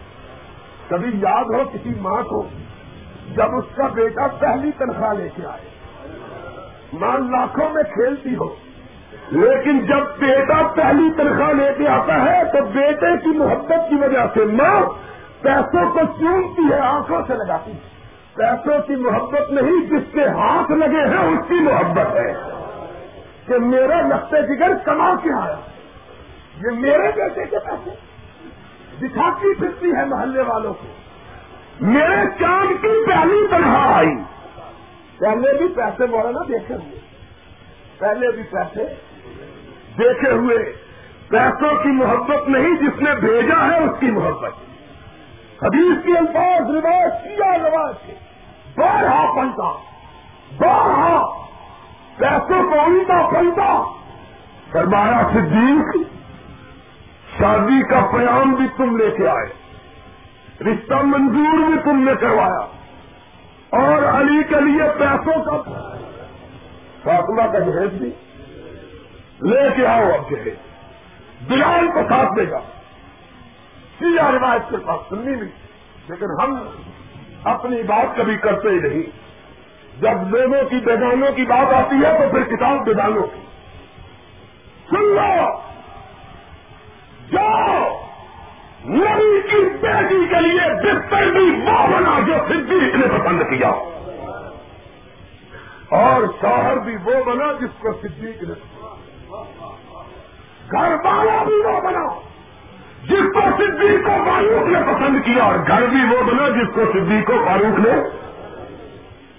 [0.89, 2.47] کبھی یاد ہو کسی ماں کو
[3.35, 5.69] جب اس کا بیٹا پہلی تنخواہ لے کے آئے۔
[6.93, 8.55] ماں لاکھوں میں کھیلتی ہو،
[9.31, 14.25] لیکن جب بیٹا پہلی تنخواہ لے کے آتا ہے تو بیٹے کی محبت کی وجہ
[14.33, 14.81] سے ماں
[15.43, 17.77] پیسوں کو چونتی ہے، آنکھوں سے لگاتی ہے۔
[18.33, 22.33] پیسوں کی محبت نہیں، جس کے ہاتھ لگے ہیں، اس کی محبت ہے۔
[23.47, 25.55] کہ میرا لگتے جگر کما کے آیا۔
[26.57, 27.89] یہ میرے بیٹے کے پیسے۔
[28.99, 30.87] دکھاتی پھرتی ہے محلے والوں کو۔
[31.79, 34.15] میرے چاند کی پہلی تنخواہ آئی۔
[35.19, 36.99] پہلے بھی پیسے مولانا دیکھے ہوئے۔
[37.97, 38.85] پہلے بھی پیسے
[39.97, 40.57] دیکھے ہوئے۔
[41.27, 44.72] پیسوں کی محبت نہیں، جس نے بھیجا ہے، اس کی محبت۔
[45.63, 48.13] حدیث کی الفاظ رواج کیا رواج کے۔
[48.77, 49.71] بارہ پلٹا
[50.57, 51.23] بارہ
[52.17, 53.83] پیسوں کو الٹا پلٹا
[54.71, 55.97] فرمایا، صدیق،
[57.39, 59.53] شادی کا پیام بھی تم لے کے آئے۔
[60.63, 62.67] رشتہ منظور بھی تم نے کروایا۔
[63.69, 65.71] اور علی کے لیے پیسوں کا
[67.03, 68.11] فاطمہ کا جہیز بھی۔
[69.49, 70.53] لے کے آؤ اب جہیز۔
[71.47, 72.59] بلال کو ساتھ دے گا
[74.03, 75.49] سیاہ روایت کے پاس سننی نہیں،
[76.09, 76.63] لیکن ہم
[77.43, 79.23] اپنی بات کبھی کرتے ہی نہیں۔
[80.01, 83.39] جب لوگوں کی بیگانوں کی بات آتی ہے تو پھر کتاب بیگانوں کی۔
[84.89, 85.59] سن لو۔
[87.31, 88.03] جاؤ۔
[88.85, 93.69] نبی کی بیٹی کے لیے بستر بھی وہ بنا جو صدیق نے پسند کیا۔
[95.89, 98.53] اور شوہر بھی وہ بنا جس کو صدیق نے۔
[100.71, 102.32] گھر والا بھی وہ بنا۔
[103.03, 106.81] جس کو صدیق کو فاروق نے پسند کیا اور گھر بھی وہ بنا جس کو
[106.93, 108.23] صدیق کو فاروق نے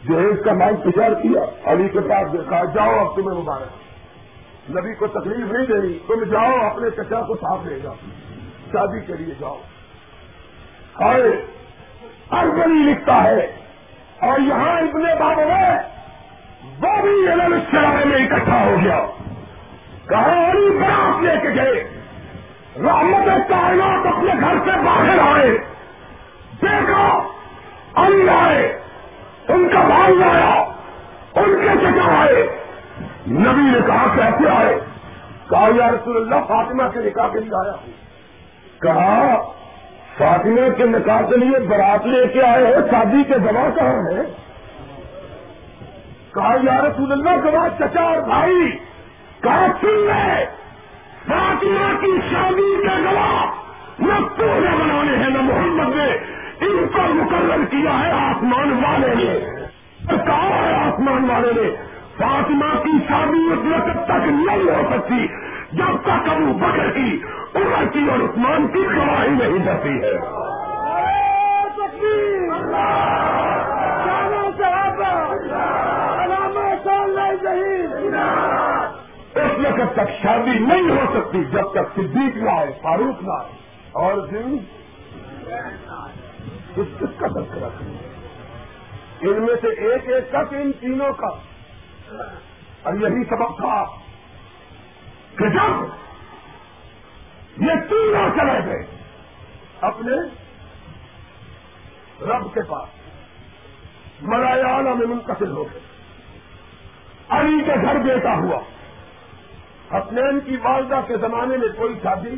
[0.05, 3.85] جو ہے اس کا مال پچار کیا، علی کے پاس دیکھا جاؤ اب تمہیں مبارک۔
[4.71, 7.95] نبی کو تکلیف نہیں دینی تم جاؤ، اپنے چچا کو ساتھ لے جاؤ۔
[8.73, 9.59] شادی کے لیے جاؤ۔
[10.95, 11.23] آئے
[12.31, 13.57] اربنی لکھتا ہے۔
[14.21, 15.77] اور یہاں اتنے بابو ہے،
[16.83, 17.27] وہ بھی
[17.71, 19.07] شرارے میں اکٹھا ہو گیا۔
[20.09, 22.04] کہاں علی برات لے کے گئے۔
[22.77, 25.51] رحمت کائنات اپنے گھر سے باہر آئے۔
[26.63, 27.29] دیکھا
[27.95, 28.79] علی آئے،
[29.49, 30.65] ان کا بال لایا
[31.35, 32.57] ان کے چچا آئے۔
[33.29, 34.81] نبی نے کہا، کیسے آئے؟
[35.51, 37.73] کہا، یا رسول اللہ، فاطمہ کے نکاح کے لیے آیا
[38.83, 39.35] کہا،
[40.19, 44.23] فاطمہ کے نکاح کے لیے برات لے کے آئے ہو، شادی کے گواہ کہاں ہے
[46.35, 48.79] کہا، یا رسول اللہ گواہ چچا اور بھائی،
[49.43, 50.64] کہا، سن لے۔
[51.65, 53.47] فاطمہ کی شادی کے گواہ
[53.99, 56.13] نہ پورے بنانے ہیں، نہ محمد نے
[56.61, 59.41] ان کو مقرر کیا ہے آسمان والے نے۔
[60.27, 61.77] کہا ہے آسمان والے نے۔
[62.17, 65.27] فاطمہ کی شادی اس وقت تک نہیں ہو سکتی،
[65.73, 67.23] جب تک ابو بکر کی
[67.55, 70.45] عمر کی اور عثمان کی گواہی نہیں جاتی ہے
[79.35, 83.53] اس وقت تک شادی نہیں ہو سکتی جب تک صدیق نہ آئے، فاروق نہ آئے۔
[83.93, 84.29] اور
[86.75, 87.69] کس کس کا تذکرہ
[89.21, 91.29] ان میں سے ایک ایک تک ان تینوں کا۔
[92.83, 93.85] اور یہی سبق تھا
[95.37, 95.85] کہ جب
[97.63, 98.87] یہ تینوں چلے گئے
[99.81, 100.17] اپنے
[102.25, 102.89] رب کے پاس
[104.23, 105.81] ملایالہ میں منتقل ہو گئے۔
[107.29, 108.61] علی کے گھر بیٹا ہوا۔
[109.95, 112.37] حسنین کی والدہ کے زمانے میں کوئی شادی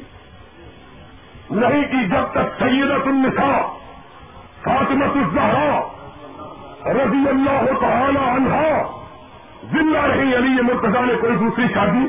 [1.50, 3.62] نہیں کی جب تک سیدت النساء
[4.62, 5.80] فاطمت الزہرا
[6.92, 8.82] رضی اللہ تعالی عنہ
[9.72, 12.06] زندہ رہی علی مرتضی نے کوئی دوسری شادی؟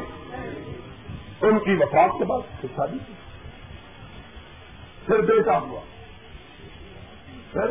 [1.41, 3.13] ان کی وفات کے بعد پھر شادی کی۔
[5.05, 5.79] پھر بیٹا ہوا۔
[7.53, 7.67] پھر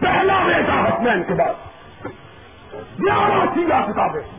[0.00, 1.54] پہلا بیٹا حسنین کے بعد۔
[2.98, 4.37] گیارہ سیدھا کتابیں۔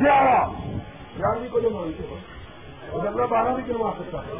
[0.00, 0.48] گیارہ
[1.18, 2.16] گیارہویں کو جو مانتے ہو۔
[2.98, 4.32] اللہ بارہ بھی کروا سکتا ہے۔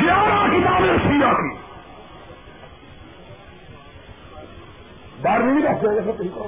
[0.00, 1.56] گیارہ کتابیں سیاح کی۔
[5.22, 6.46] بارہویں بھی رکھتے جیسے کہیں کہو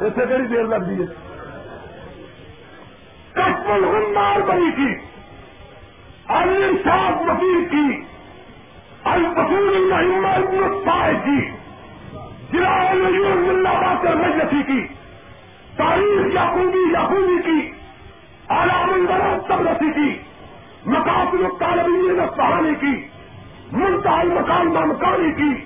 [0.00, 1.06] ایسے کئی دیر لگ ہے۔
[3.32, 5.06] کسم الغمار بنی کی۔
[6.28, 8.02] علی الشاف وزیر کی۔
[9.04, 11.50] البسول محمد ابن کی۔
[12.52, 15.05] جلال اللہ باقر مجلسی کی۔
[15.76, 17.70] تاریخ یاقوبی یاقوبی کی
[18.48, 20.22] علام البرات تبرسی کی
[20.86, 23.08] مقاصد الطالبین الصحانی کی
[23.72, 25.64] منتحل مکان مامکانی کی،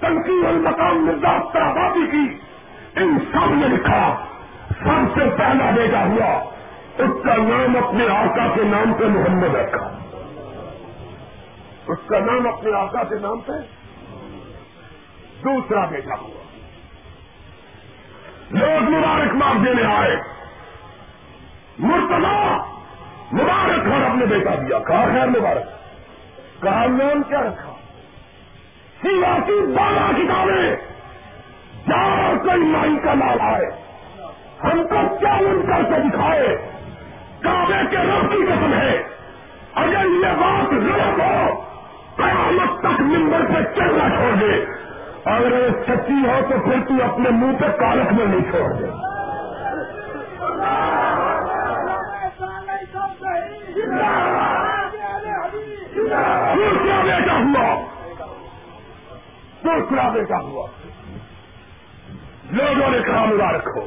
[0.00, 2.38] تنقید المقام مزاج آبادی کی،
[2.96, 4.24] ان سب نے لکھا،
[4.68, 6.32] سب سے پہلا بیٹا ہوا،
[6.98, 9.90] اس کا نام اپنے آقا کے نام پہ محمد رکھا
[11.86, 13.52] اس کا نام اپنے آقا کے نام پہ
[15.44, 16.41] دوسرا بیٹا ہوا۔
[18.50, 20.16] لوگ مبارک مار دینے آئے۔
[21.78, 22.64] مرتبہ
[23.32, 25.82] مبارک اور اپنے بیٹا دیا۔ کہا خیر مبارک۔
[26.62, 27.72] کہا نام کیا رکھا؟
[29.02, 30.76] سیاسی بارہ کتابیں۔
[31.88, 33.66] جہاں کوئی مائی کا نام آئے۔
[34.64, 36.48] ہم کو چیلنج کر کے دکھائے؟
[37.40, 39.02] کعبے کے رب کی قسم ہے۔
[39.74, 41.64] اگر یہ بات غلط ہو،
[42.16, 44.81] قیامت تک ممبر سے چلنا چھوڑ دے۔
[45.24, 48.86] اگر سچی ہو تو پھر تو اپنے منہ پہ کالک میں نہیں چھوڑ دے۔
[56.54, 57.80] دوسرا بیٹا ہوا؟
[59.64, 60.66] دوسرا بیٹا ہوا؟
[62.50, 63.86] لوگوں نے کہا مبارک ہو۔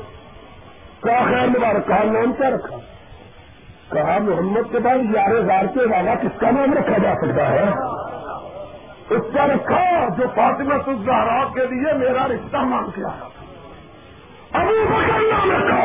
[1.03, 2.77] کہا خیر مبارک، کہا نام کیا رکھا؟
[3.91, 7.65] کہا محمد کے بعد یار زار کے علاوہ کس کا نام رکھا جا سکتا ہے؟
[9.09, 14.85] اس کا رکھا جو فاطمہ الزہرا کے لیے میرا رشتہ مان کے آیا تھا۔ ابو
[14.89, 15.83] بکر نام رکھا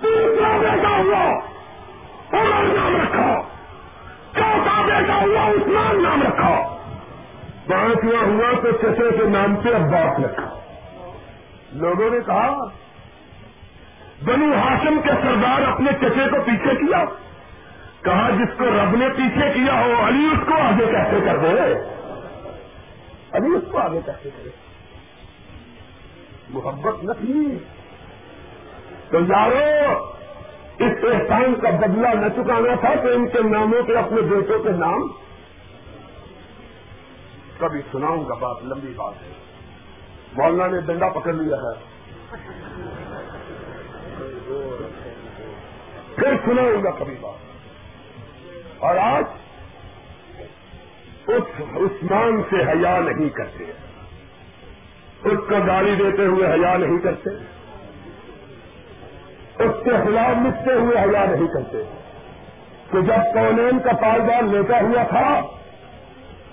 [0.00, 1.52] تیسرا بیٹا ہوا۔
[2.32, 3.40] عمر نام رکھا
[4.34, 6.76] چوتھا بیٹا ہوا۔ عثمان نام رکھا
[7.66, 10.58] پانچواں ہوا تو چچے کے نام پہ عباس رکھا۔
[11.72, 12.64] لوگوں نے کہا،
[14.24, 17.04] بنو ہاشم کے سردار اپنے چچے کو پیچھے کیا۔
[18.04, 21.72] کہا جس کو رب نے پیچھے کیا ہو، علی اس کو آگے کیسے کر دے۔
[23.32, 24.50] علی اس کو آگے کیسے کرے
[26.48, 27.58] محبت نہ تھی
[29.10, 30.04] تو یارو،
[30.78, 34.70] اس احسان کا بدلہ نہ چکانا تھا تو ان کے ناموں پہ اپنے بیٹوں کے
[34.70, 35.08] نام۔
[37.58, 39.32] کبھی سناؤں گا بات، لمبی بات ہے۔
[40.32, 41.84] مولانا نے ڈنڈا پکڑ لیا ہے۔
[46.14, 47.41] پھر سناؤں گا کبھی بات۔
[48.82, 49.24] اور آج
[51.26, 53.64] اس عثمان سے حیا نہیں کرتے۔
[55.24, 57.30] اس کو گالی دیتے ہوئے حیا نہیں کرتے۔
[59.64, 61.82] اس کے خلاف مٹتے ہوئے حیا نہیں کرتے۔
[62.90, 65.40] کہ جب کونین کا پائیدار لیتا ہوا تھا،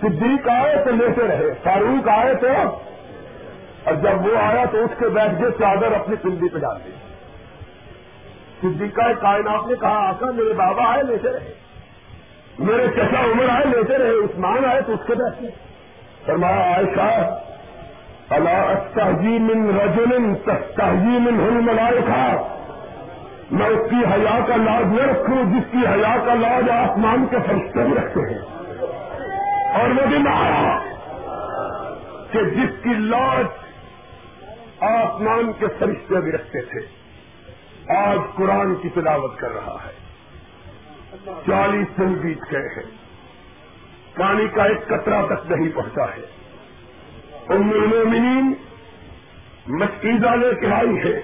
[0.01, 2.47] صدیق آئے تو لیتے رہے، فاروق آئے تو۔
[3.83, 6.91] اور جب وہ آیا تو اس کے بیٹھ کے چادر اپنی پنڈی پہ ڈال دی۔
[8.61, 11.68] صدیقہ کائنات نے کہا، آقا میرے بابا آئے، لیتے رہے۔
[12.59, 15.47] میرے چچا عمر آئے، لیتے رہے، عثمان آئے، تو اس کے بیٹھے
[16.25, 17.39] فرمایا، عائشہ
[18.29, 18.75] اللہ
[19.21, 20.35] من رجل
[20.75, 22.55] تحجی من ہن ملائے تھا
[23.51, 27.37] میں اس کی حیا کا لاج نہ رکھوں، جس کی حیا کا لاج آسمان کے
[27.47, 28.41] فرشتے بھی رکھتے ہیں۔
[29.73, 30.79] اور وہ بھی آیا
[32.31, 33.45] کہ جس کی لاج
[34.79, 36.79] آسمان کے فرشتے بھی رکھتے تھے۔
[37.95, 39.98] آج قرآن کی تلاوت کر رہا ہے۔
[41.47, 42.91] چالیس دن بیت گئے ہیں۔
[44.15, 46.21] پانی کا ایک قطرہ تک نہیں پہنچا ہے۔
[47.49, 48.53] ام المومنین
[49.67, 51.21] مسکیزہ نے کہائی ہے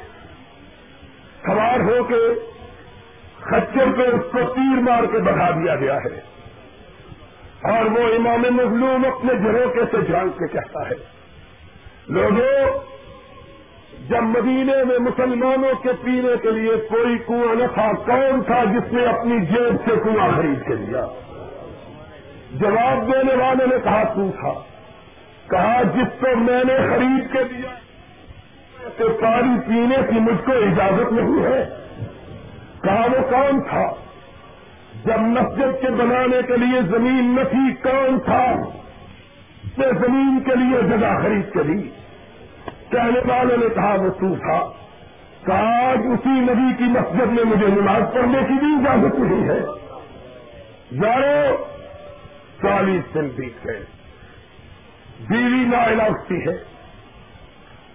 [1.46, 2.52] سوار ہو کے
[3.38, 6.22] خچر پہ اس کو تیر مار کے بڑھا دیا گیا ہے۔
[7.64, 10.96] اور وہ امام مظلوم اپنے جھروکے سے جھانک کے کہتا ہے۔
[12.08, 12.95] لوگوں
[14.10, 18.94] جب مدینے میں مسلمانوں کے پینے کے لیے کوئی کنواں نہ تھا، کون تھا جس
[18.94, 21.06] نے اپنی جیب سے کنواں خرید کے لیا؟
[22.52, 24.54] جواب دینے والے نے کہا، تو تھا۔
[25.50, 27.70] کہا، جس کو میں نے خرید کے دیا
[28.98, 31.66] تو پانی پینے کی مجھ کو اجازت نہیں ہے۔
[32.84, 33.94] کہا، وہ کون تھا؟
[35.06, 38.56] جب مسجد کے بنانے کے لیے زمین نہ تھی، کون تھا؟
[39.78, 41.90] زمین کے لیے جگہ خرید کے لی۔
[42.96, 44.72] کہنے والوں نے کہا وہ تھا۔
[45.54, 49.60] آج اسی نبی کی مسجد میں مجھے نماز پڑھنے کی بھی اجازت نہیں ہے۔
[50.92, 51.64] یارو،
[52.62, 53.86] چالیس دن بیت گئے۔
[55.30, 56.64] بیوی نائلہ اٹھتی ہے۔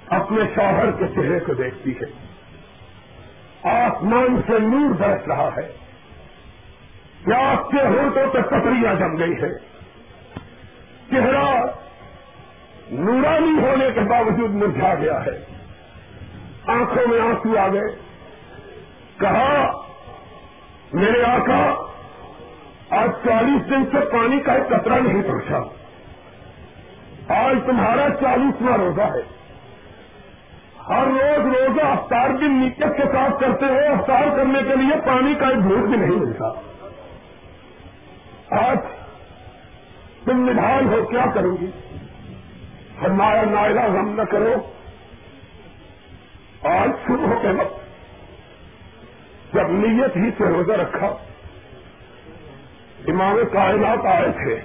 [0.06, 2.06] اپنے شوہر کے چہرے کو دیکھتی ہے۔
[3.62, 5.72] آسمان سے نور برس رہا ہے۔
[7.24, 9.59] پیاس کے ہوٹوں پہ پتریاں جم گئی ہے
[11.10, 11.66] چہرہ
[12.91, 15.45] نورانی ہونے کے باوجود مرجھا گیا ہے۔
[16.67, 17.99] آنکھوں میں آنسو آ گئے۔
[19.21, 19.73] کہا،
[20.93, 21.87] میرے آقا،
[22.91, 25.57] آج چالیس دن سے پانی کا ایک قطرہ نہیں پہنچا۔
[27.35, 29.41] آج تمہارا چالیسواں روزہ ہے۔
[30.89, 35.35] ہر روز روزہ افطار بھی نیچت کے ساتھ کرتے ہو افطار کرنے کے لیے پانی
[35.35, 36.49] کا ایک بھوک بھی نہیں ملتا۔
[38.51, 38.79] آج
[40.25, 41.67] تم نبھال ہو، کیا کروں گی؟
[43.01, 44.55] فرمایا نائلہ غم نہ کرو۔
[46.62, 47.81] آج صبح کے وقت
[49.55, 51.06] جب نیت ہی سے روزہ رکھا،
[53.09, 54.60] امام کائنات آئے تھے۔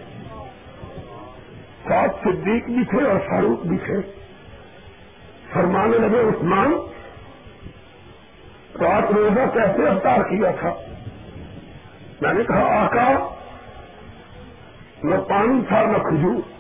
[1.88, 3.96] سات صدیق بھی تھے اور فاروق بھی تھے۔
[5.54, 6.74] فرمانے لگے، عثمان،
[8.82, 10.74] رات روزہ کیسے افطار کیا تھا؟
[12.22, 13.36] میں نے کہا، آقا،
[15.04, 16.55] نہ پانی تھا نہ کھجور۔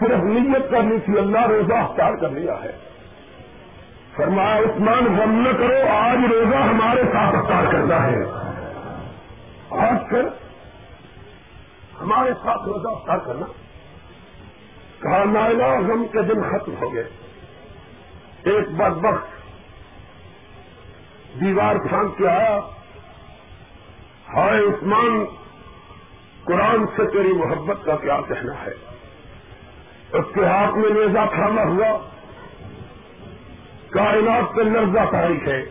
[0.00, 2.78] صرف نیت کرنی تھی اللہ روزہ افطار کر لیا ہے۔
[4.16, 8.16] فرمایا، عثمان، غم نہ کرو، آج روزہ ہمارے ساتھ افطار کرنا ہے۔
[9.70, 10.24] آج پھر
[12.00, 13.46] ہمارے ساتھ روزہ افطار کرنا۔
[15.02, 17.04] کہا نائلہ غم کے دن ختم ہو گئے
[18.42, 19.34] ایک بد وقت
[21.40, 22.60] دیوار پھانک کے آیا۔
[24.36, 25.24] ہائے عثمان،
[26.44, 28.93] قرآن سے تیری محبت کا کیا کہنا ہے؟
[30.14, 31.98] اس کے ہاتھ میں نیزا تھاما ہوا۔
[33.90, 35.62] کائنات سے لرزہ تاریخ ہے۔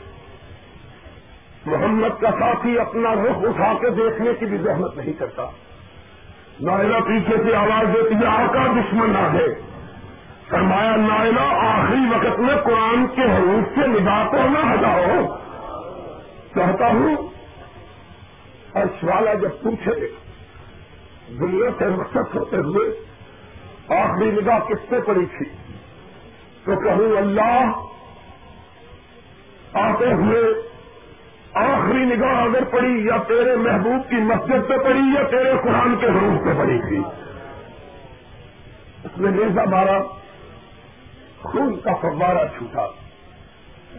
[1.66, 5.46] محمد کا ساتھی اپنا رخ اٹھا کے دیکھنے کی بھی زحمت نہیں کرتا۔
[6.62, 9.62] نائلہ پیچھے سے آواز دیتی ہے، آقا دشمن نہ ہے
[10.50, 15.38] فرمایا، نائلہ، آخری وقت میں قرآن کے حروف سے نگاہ نہ ہٹاؤ۔
[16.56, 17.16] چاہتا ہوں
[18.74, 20.08] اور سوالا جب پوچھے،
[21.40, 23.13] دنیا سے مقصد ہوتے ہوئے
[23.98, 25.46] آخری نگاہ کس سے پڑی تھی؟
[26.64, 27.72] تو کہوں اللہ،
[29.74, 30.40] آتے ہوئے
[31.54, 36.08] آخری نگاہ اگر پڑی یا تیرے محبوب کی مسجد پہ پڑی یا تیرے قرآن کے
[36.08, 37.04] حروف پہ پڑی تھی؟
[39.04, 40.02] اس میں مرزا مارا،
[41.42, 42.86] خون کا فوارہ چھوٹا۔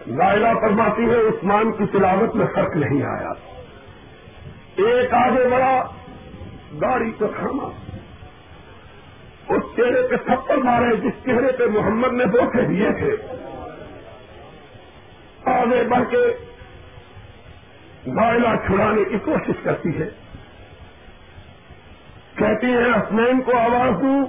[0.06, 3.30] لائلہ فرماتی ہے عثمان کی تلاوت میں فرق نہیں آیا۔
[4.76, 5.82] ایک آگے بڑا
[6.80, 7.83] گاڑی کو تھاما۔
[9.48, 13.16] اس چہرے پہ تھپڑ مارے جس چہرے پہ محمد نے بوٹے دیے تھے۔
[15.44, 16.26] آگے بڑھ کے
[18.06, 20.10] گائلہ چھڑانے کی کوشش کرتی ہے۔
[22.34, 24.26] کہتی ہیں اسمین کو آواز دوں۔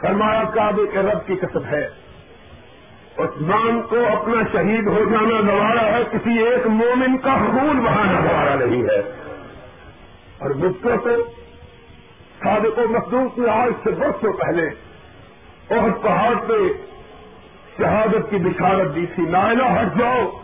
[0.00, 1.88] فرمایا، کعبے کے رب کی قسم ہے۔
[3.18, 8.54] عثمان کو اپنا شہید ہو جانا گوارا ہے، کسی ایک مومن کا خون بہانا گوارا
[8.54, 8.98] نہیں ہے۔
[10.38, 11.10] اور مجھ کو تو
[12.44, 14.66] صادق و مخدوم کی آج سے برسوں پہلے
[15.74, 16.52] اور پہاڑ پہ
[17.76, 20.40] شہادت کی بشارت دی تھی۔ نائلہ ہٹ جاؤ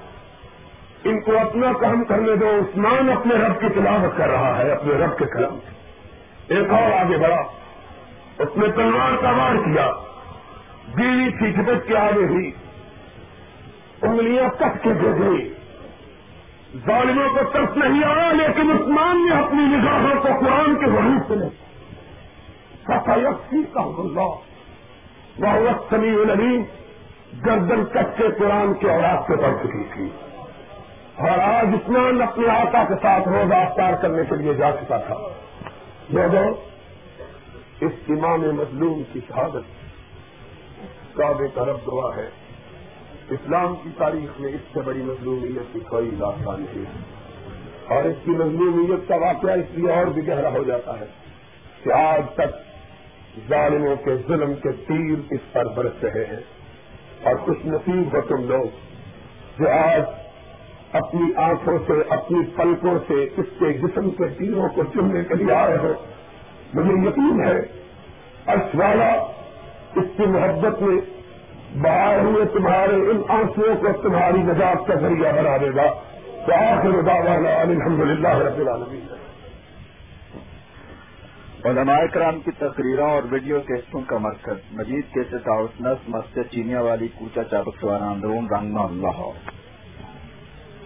[1.05, 4.95] ان کو اپنا کام کرنے دو۔ عثمان اپنے رب کی تلاوت کر رہا ہے، اپنے
[4.95, 5.59] رب کے قلم
[6.49, 7.43] ایک اور آگے بڑھا۔
[8.39, 9.91] اس نے تلوار کا وار کیا۔
[10.95, 12.51] بیوی تھی جھپٹ کے آگے ہوئی۔
[14.03, 15.55] انگلیاں کٹ کے دے گئی۔
[16.87, 21.35] ظالموں کو ترس نہیں آیا، لیکن عثمان نے اپنی نگاہوں کو قرآن کے غروب سے
[21.35, 21.67] نہیں
[22.87, 24.35] سفائی کا اللہ
[25.41, 26.63] بہت سمی العلیم
[27.47, 30.09] گردن کٹ کے قرآن کے اوراق سے پڑ چکی تھی۔
[31.17, 35.15] اور آج عثمان اپنے آقا کے ساتھ روزہ افطار کرنے کے لیے جا چکا تھا۔
[36.11, 36.55] لوگوں،
[37.81, 39.87] اس امام مظلوم کی شہادت
[41.17, 42.31] کعبے کا رب دعا ہے۔
[43.31, 46.85] اسلام کی تاریخ میں اس سے بڑی مظلومیت کی کوئی داستان نہیں
[47.87, 51.07] اور اس کی مظلومیت کا واقعہ اس لیے اور بھی گہرا ہو جاتا ہے
[51.85, 52.66] کہ آج تک
[53.49, 56.41] ظالموں کے ظلم کے تیر اس پر برس رہے ہیں۔
[57.23, 58.67] اور کچھ نصیب ہو تم لوگ
[59.59, 60.03] جو آج
[60.93, 65.53] اپنی آنکھوں سے، اپنی پلکوں سے اس کے جسم کے تیروں کو چننے کے لیے
[65.53, 65.93] آئے ہو،
[66.75, 67.87] مجھے یقین ہے
[68.75, 69.13] والا
[69.97, 71.01] اس کی محبت میں
[71.83, 75.87] باہر ہوئے تمہارے ان آنسو کو تمہاری نجات کا ذریعہ بنا دے گا۔
[76.47, 79.16] تو آخر دعوانا الحمد للہ رب العالمین۔
[81.67, 86.81] علماء کرام کی تقریروں اور ویڈیو کیسٹوں کا مرکز، مجید کے ہاؤس نس، مسجد چینیا
[86.81, 89.31] والی کوچا چابک سوارا اندرون رنگنا، اللہ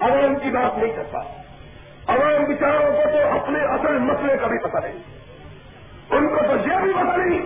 [0.01, 1.19] عوام کی بات نہیں کرتا
[2.07, 5.03] عوام بچاروں کو تو اپنے اصل مسئلے کا بھی پتہ نہیں۔
[6.11, 7.43] ان کو تو یہ بھی پتہ نہیں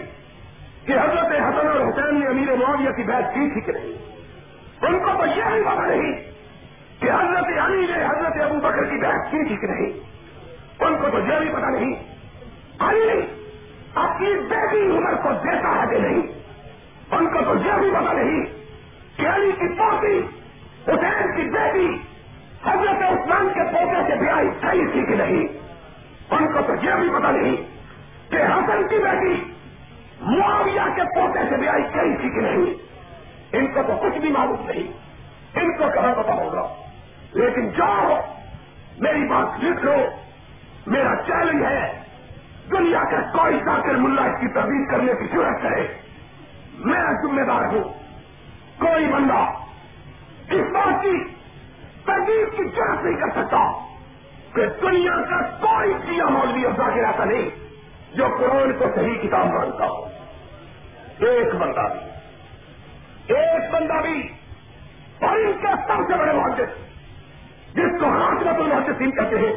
[0.86, 3.94] کہ حضرت حسن اور حسین نے امیر معاویہ کی بات کی تھی کہ نہیں۔
[4.86, 6.12] ان کو تو یہ بھی پتا نہیں
[7.00, 10.14] کہ حضرت علی نے حضرت ابو بکر کی بات کی تھی کہ نہیں۔
[10.80, 12.13] ان کو تو یہ بھی پتا نہیں
[12.78, 13.20] علی
[13.94, 16.22] اپنی بیٹی عمر کو دیتا ہے کہ نہیں؟
[17.10, 18.44] ان کو تو یہ بھی پتا نہیں
[19.16, 20.18] کہ علی کی پوتی،
[20.86, 21.86] حسین کی بیٹی،
[22.64, 25.46] حضرت عثمان کے پوتے سے بیائی صحیح تھی کہ نہیں؟
[26.30, 27.56] ان کو تو یہ بھی پتا نہیں
[28.30, 29.52] کہ حسن کی بیٹی
[30.20, 32.94] معاویہ کے پوتے سے بھی آئی کئی تھی کہ نہیں؟
[33.52, 34.92] ان کو تو کچھ بھی معلوم نہیں۔
[35.60, 36.74] ان کو کہاں پتا ہوگا۔
[37.32, 38.20] لیکن جاؤ،
[38.98, 39.96] میری بات لکھ لو۔
[40.86, 42.03] میرا چیلنج ہے۔
[42.70, 45.94] دنیا کا کوئی ذاکر ملا اس کی تبدیل کرنے کی ضرورت ہے۔
[46.78, 47.84] میں ذمہ دار ہوں۔
[48.78, 49.52] کوئی بندہ
[50.50, 51.24] اس بات کی
[52.04, 53.72] تردید کی ضرورت نہیں کر سکتا
[54.54, 57.48] کہ دنیا کا کوئی کیا مولوی اور ذاکر ایسا نہیں
[58.16, 60.04] جو قرآن کو صحیح کتاب مانتا ہو۔
[61.18, 62.10] ایک بندہ بھی۔
[63.36, 64.28] ایک بندہ بھی۔
[65.20, 66.78] اور ان کے سب سے بڑے محدث
[67.74, 69.54] جس کو حاصلت المحدثین کہتے ہیں۔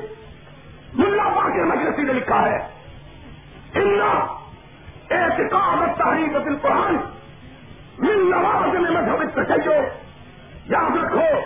[0.94, 2.77] ملا باقی مجلسی نے لکھا ہے۔
[5.12, 6.98] اعتقاد تحریر دل قرآن
[8.00, 9.74] مل نواز میں مذہب تشیو
[10.66, 11.40] یاد رکھو،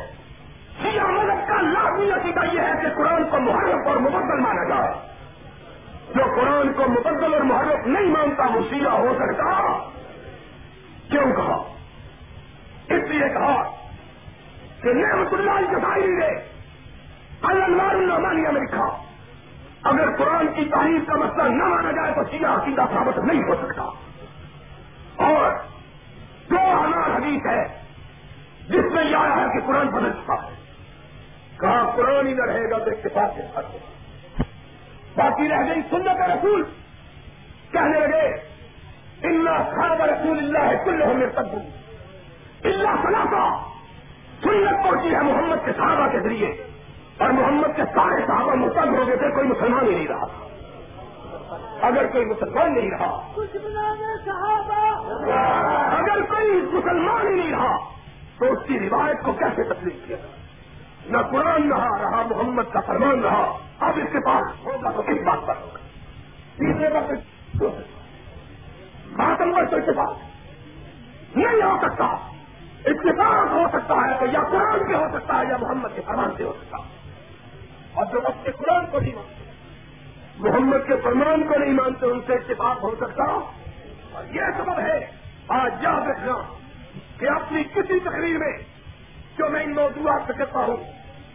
[0.81, 4.93] شیعہ مذہب کا لازمی عقیدہ یہ ہے کہ قرآن کو محرف اور مبدل مانا جائے۔
[6.15, 9.77] جو قرآن کو مبدل اور محرف نہیں مانتا، وہ شیعہ ہو سکتا
[11.09, 11.57] کیوں کہا۔
[12.85, 13.63] اس لیے کہا
[14.81, 16.27] کہ نعمت اللہ کے شاعری نے
[17.41, 19.10] الانوار الرحمانیہ میں لکھا۔
[19.83, 23.55] اگر قرآن کی تعریف کا مسئلہ نہ مانا جائے تو سیدھا سیدھا ثابت نہیں ہو
[23.55, 23.81] سکتا۔
[25.15, 25.51] اور
[26.49, 27.81] دو ہزار حدیث ہے،
[28.69, 30.55] جس میں یہ آیا ہے کہ قرآن بدل چکا ہے۔
[31.59, 33.65] کہاں قرآن ہی نہ رہے گا تو اتفاق کے ساتھ
[35.17, 36.63] باقی رہ گئی سنت رسول۔
[37.71, 38.51] کہنے لگے
[39.47, 41.55] خواب رسول اللہ ہے کل ہمیں سب
[42.63, 43.63] اللہ خلاصہ
[44.43, 46.70] سنت پہنچی ہے محمد کے صحابہ کے ذریعے۔
[47.17, 50.25] اور محمد کے سارے صحابہ مسلم ہو گئے تھے، کوئی مسلمان ہی نہیں رہا۔
[51.81, 53.31] اگر کوئی مسلمان نہیں رہا،
[55.97, 57.77] اگر کوئی مسلمان ہی نہیں رہا،
[58.39, 60.17] تو اس کی روایت کو کیسے تسلیم کیا؟
[61.05, 65.21] نہ قرآن رہا رہا محمد کا فرمان رہا۔ اب اس کے پاس ہوگا تو کس
[65.25, 65.77] بات پر ہوگا؟
[66.57, 67.63] تیسرے وقت
[69.11, 70.17] ماتم پر تو اتفاق
[71.37, 72.05] نہیں ہو سکتا۔
[72.85, 76.29] اتفاق ہو سکتا ہے تو یا قرآن سے ہو سکتا ہے یا محمد کے فرمان
[76.37, 77.00] سے ہو سکتا ہے۔
[77.93, 79.51] اور جو وقت قرآن کو نہیں مانتے،
[80.37, 85.07] محمد کے فرمان کو نہیں مانتے، ان سے اتفاق ہو سکتا؟ اور یہ سبب ہے،
[85.47, 86.33] آج یاد رکھنا
[87.19, 88.57] کہ اپنی کسی تقریر میں
[89.37, 90.77] جو میں ان موضوعات سے کرتا ہوں،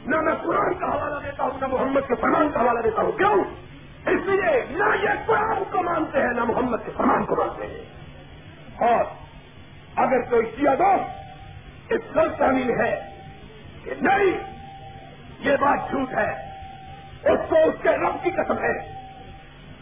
[0.07, 3.13] نہ میں قرآن کا حوالہ دیتا ہوں، نہ محمد کے فرمان کا حوالہ دیتا ہوں۔
[3.13, 3.45] کیوں؟
[4.07, 7.85] اس لیے نہ یہ قرآن کو مانتے ہیں، نہ محمد کے فرمان کو مانتے ہیں۔
[8.89, 9.05] اور
[9.97, 11.03] اگر کوئی کیا دو
[11.89, 13.11] اس غلط شامل ہے
[13.85, 14.57] کہ نہیں،
[15.39, 16.46] یہ بات جھوٹ ہے۔
[17.33, 19.07] اس کو اس کے رب کی قسم ہے۔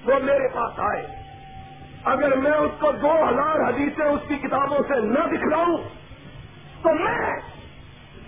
[0.04, 1.06] وہ میرے پاس آئے۔
[2.04, 5.76] اگر میں اس کو دو ہزار حدیثیں اس کی کتابوں سے نہ دکھلاؤں،
[6.82, 7.40] تو میں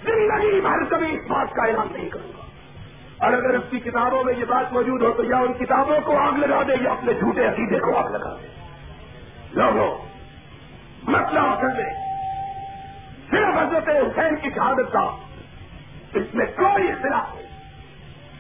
[0.05, 2.45] زندگی بھر کبھی اس بات کا اعلان نہیں کروں گا۔
[3.25, 6.19] اور اگر اس کی کتابوں میں یہ بات موجود ہو، تو یا ان کتابوں کو
[6.19, 8.49] آگ لگا دے، یا اپنے جھوٹے عقیدے کو آگ لگا دے۔
[9.53, 9.99] لوگوں،
[11.03, 12.07] مسئلہ کر دے
[13.31, 15.17] صرف حضرت حسین کی شہادت کا
[16.15, 17.36] اس میں کوئی اختلاف نہیں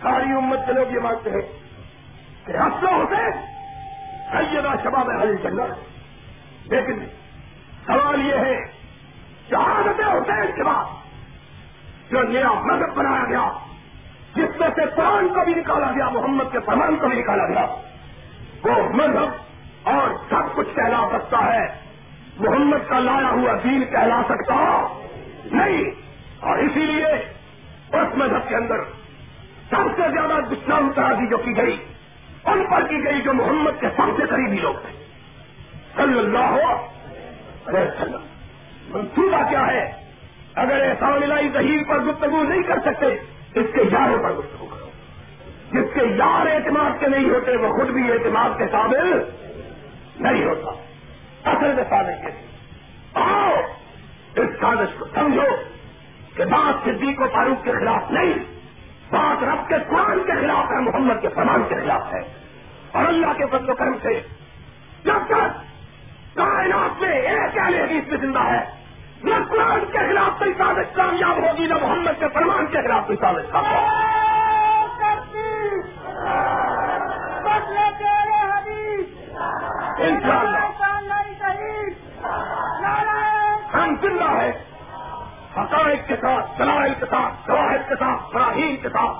[0.02, 1.46] ساری امت کے لوگ یہ مانتے ہیں
[2.46, 3.44] کہ حسن حسین
[4.30, 7.04] سیدہ شباب حل جنت لیکن
[7.86, 8.56] سوال یہ ہے
[9.50, 13.46] شہادت حسین کے بعد جو نیا مذہب بنایا گیا،
[14.34, 17.64] جس میں سے قرآن کو بھی نکالا گیا، محمد کے فرمان کو بھی نکالا گیا،
[18.64, 21.66] وہ مذہب اور سب کچھ کہلا سکتا ہے۔
[22.38, 24.58] محمد کا لایا ہوا دین کہلا سکتا
[25.52, 25.90] نہیں،
[26.40, 28.82] اور اسی لیے اس مذہب کے اندر
[29.70, 31.76] سب سے زیادہ دشنام ترازی جو کی گئی،
[32.44, 35.04] ان پر کی گئی جو محمد کے سب سے قریبی لوگ تھے۔
[35.96, 36.74] صلی اللہ
[37.66, 38.20] علیہ وسلم۔
[38.88, 39.92] منصوبہ کیا ہے؟
[40.54, 43.06] اگر احسان الہی ظہیر پر گفتگو نہیں کر سکتے،
[43.54, 44.90] اس کے یاروں پر گفتگو کرو۔
[45.72, 49.22] جس کے یار اعتماد کے نہیں ہوتے، وہ خود بھی اعتماد کے قابل
[50.20, 50.70] نہیں ہوتا۔
[51.50, 52.46] اصل میں سازش کے
[53.14, 53.54] آؤ،
[54.36, 55.56] اس سازش کو سمجھو
[56.36, 58.55] کہ بات صدیق و فاروق کے خلاف نہیں۔
[59.10, 62.20] بات رب کے قرآن کے خلاف ہے، محمد کے فرمان کے خلاف ہے۔
[62.92, 64.20] اور اللہ کے فضل و کرم سے
[65.04, 65.64] جب تک
[66.36, 68.64] کائنات میں ایک اہل حدیث میں زندہ ہے،
[69.24, 73.18] نہ قرآن کے خلاف کوئی سازش کامیاب ہوگی، نہ محمد کے فرمان کے خلاف کوئی
[73.20, 74.16] سازش کامیاب
[83.74, 84.75] ہم زندہ ہے
[85.58, 89.16] حقائق کے ساتھ، دلائل کے ساتھ، شواہد کے ساتھ، فراہیم کے ساتھ،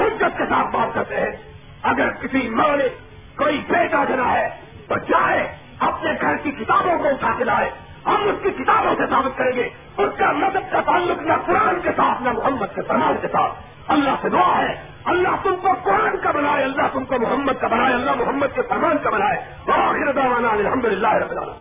[0.00, 1.52] حجت کے ساتھ بات کرتے ہیں۔
[1.82, 2.88] اگر کسی ماں نے
[3.36, 4.48] کوئی بیٹا دینا ہے
[4.88, 7.70] تو جائے، اپنے گھر کی کتابوں کو اٹھا کے لائے۔
[8.06, 11.80] ہم اس کی کتابوں سے ثابت کریں گے۔ اس کا مدد کا تعلق نہ قرآن
[11.80, 13.52] کے ساتھ، نہ محمد کے فرمان کے ساتھ۔
[13.88, 17.66] اللہ سے دعا ہے۔ اللہ تم کو قرآن کا بنائے، اللہ تم کو محمد کا
[17.66, 19.38] بنائے، اللہ محمد کے فرمان کا بنائے۔
[20.60, 21.56] الحمد للہ رب العالمین۔